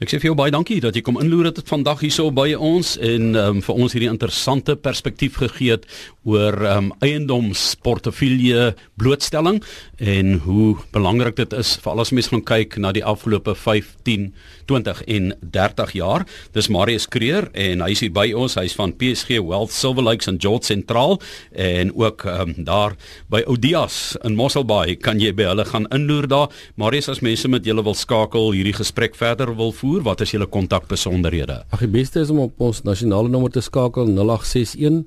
Ek 0.00 0.08
sê 0.08 0.16
vir 0.16 0.30
jou 0.30 0.34
baie 0.34 0.50
dankie 0.50 0.80
dat 0.80 0.94
jy 0.94 1.02
kom 1.02 1.20
inloer 1.20 1.52
dit 1.52 1.68
vandag 1.68 2.00
hierso 2.00 2.30
by 2.30 2.54
ons 2.54 2.96
en 2.96 3.36
um, 3.36 3.60
vir 3.60 3.74
ons 3.74 3.92
hierdie 3.92 4.08
interessante 4.08 4.76
perspektief 4.76 5.36
gegee 5.36 5.72
het 5.72 5.84
oor 6.24 6.56
um, 6.64 6.92
eiendomsportefeulje 7.00 8.74
blootstelling 8.96 9.60
en 9.98 10.38
hoe 10.46 10.78
belangrik 10.90 11.36
dit 11.36 11.52
is 11.52 11.76
vir 11.76 11.92
al 11.92 11.98
ons 11.98 12.12
mense 12.12 12.30
gaan 12.30 12.44
kyk 12.44 12.78
na 12.78 12.90
die 12.92 13.04
afgelope 13.04 13.54
15, 13.54 14.32
20 14.66 15.04
en 15.06 15.34
30 15.42 15.92
jaar. 15.92 16.24
Dis 16.54 16.68
Marius 16.68 17.06
Kreer 17.06 17.50
en 17.52 17.82
hy 17.84 17.90
is 17.90 18.00
hier 18.00 18.12
by 18.12 18.32
ons. 18.32 18.56
Hy's 18.56 18.72
van 18.72 18.96
PSG 18.96 19.36
Wealth 19.44 19.70
Silver 19.70 20.02
Lakes 20.02 20.28
en 20.28 20.40
George 20.40 20.64
Sentraal 20.64 21.20
en 21.52 21.92
ook 21.92 22.24
um, 22.24 22.54
daar 22.64 22.96
by 23.28 23.44
Odias 23.44 24.16
in 24.24 24.34
Mosselbaai 24.34 24.77
Baai 24.78 24.94
kan 24.94 25.18
jy 25.18 25.32
by 25.34 25.48
hulle 25.48 25.64
gaan 25.66 25.88
inloer 25.94 26.28
daar. 26.30 26.52
Marius 26.78 27.08
as 27.10 27.20
mense 27.24 27.48
met 27.50 27.66
julle 27.66 27.82
wil 27.82 27.96
skakel, 27.98 28.52
hierdie 28.54 28.76
gesprek 28.76 29.16
verder 29.18 29.50
wil 29.58 29.72
voer, 29.74 30.04
wat 30.06 30.22
is 30.22 30.34
julle 30.36 30.46
kontakbesonderhede? 30.46 31.64
Ag 31.74 31.82
die 31.82 31.90
beste 31.90 32.22
is 32.22 32.30
om 32.30 32.44
op 32.44 32.62
ons 32.62 32.84
nasionale 32.86 33.30
nommer 33.32 33.50
te 33.50 33.62
skakel 33.64 34.06
0861 34.12 35.00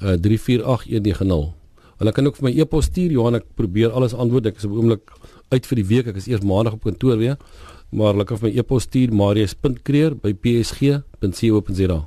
uh, 0.00 0.14
348190. 0.24 1.50
Hulle 2.00 2.14
kan 2.16 2.30
ook 2.30 2.38
vir 2.38 2.46
my 2.48 2.54
e-pos 2.64 2.88
stuur 2.88 3.12
Johan 3.12 3.36
ek 3.42 3.50
probeer 3.60 3.92
alles 3.92 4.16
antwoord. 4.16 4.48
Ek 4.48 4.62
is 4.62 4.68
op 4.70 4.78
oomblik 4.78 5.12
uit 5.52 5.68
vir 5.68 5.82
die 5.82 5.88
week. 5.90 6.08
Ek 6.14 6.22
is 6.22 6.30
eers 6.30 6.46
maandag 6.46 6.78
op 6.78 6.88
kantoor 6.88 7.20
weer. 7.20 7.36
Maar 7.92 8.14
hulle 8.14 8.24
kan 8.24 8.40
vir 8.40 8.48
my 8.48 8.54
e-pos 8.62 8.88
stuur 8.88 9.12
marius.kreer 9.20 10.16
by 10.22 10.32
psg.co.za. 10.32 12.00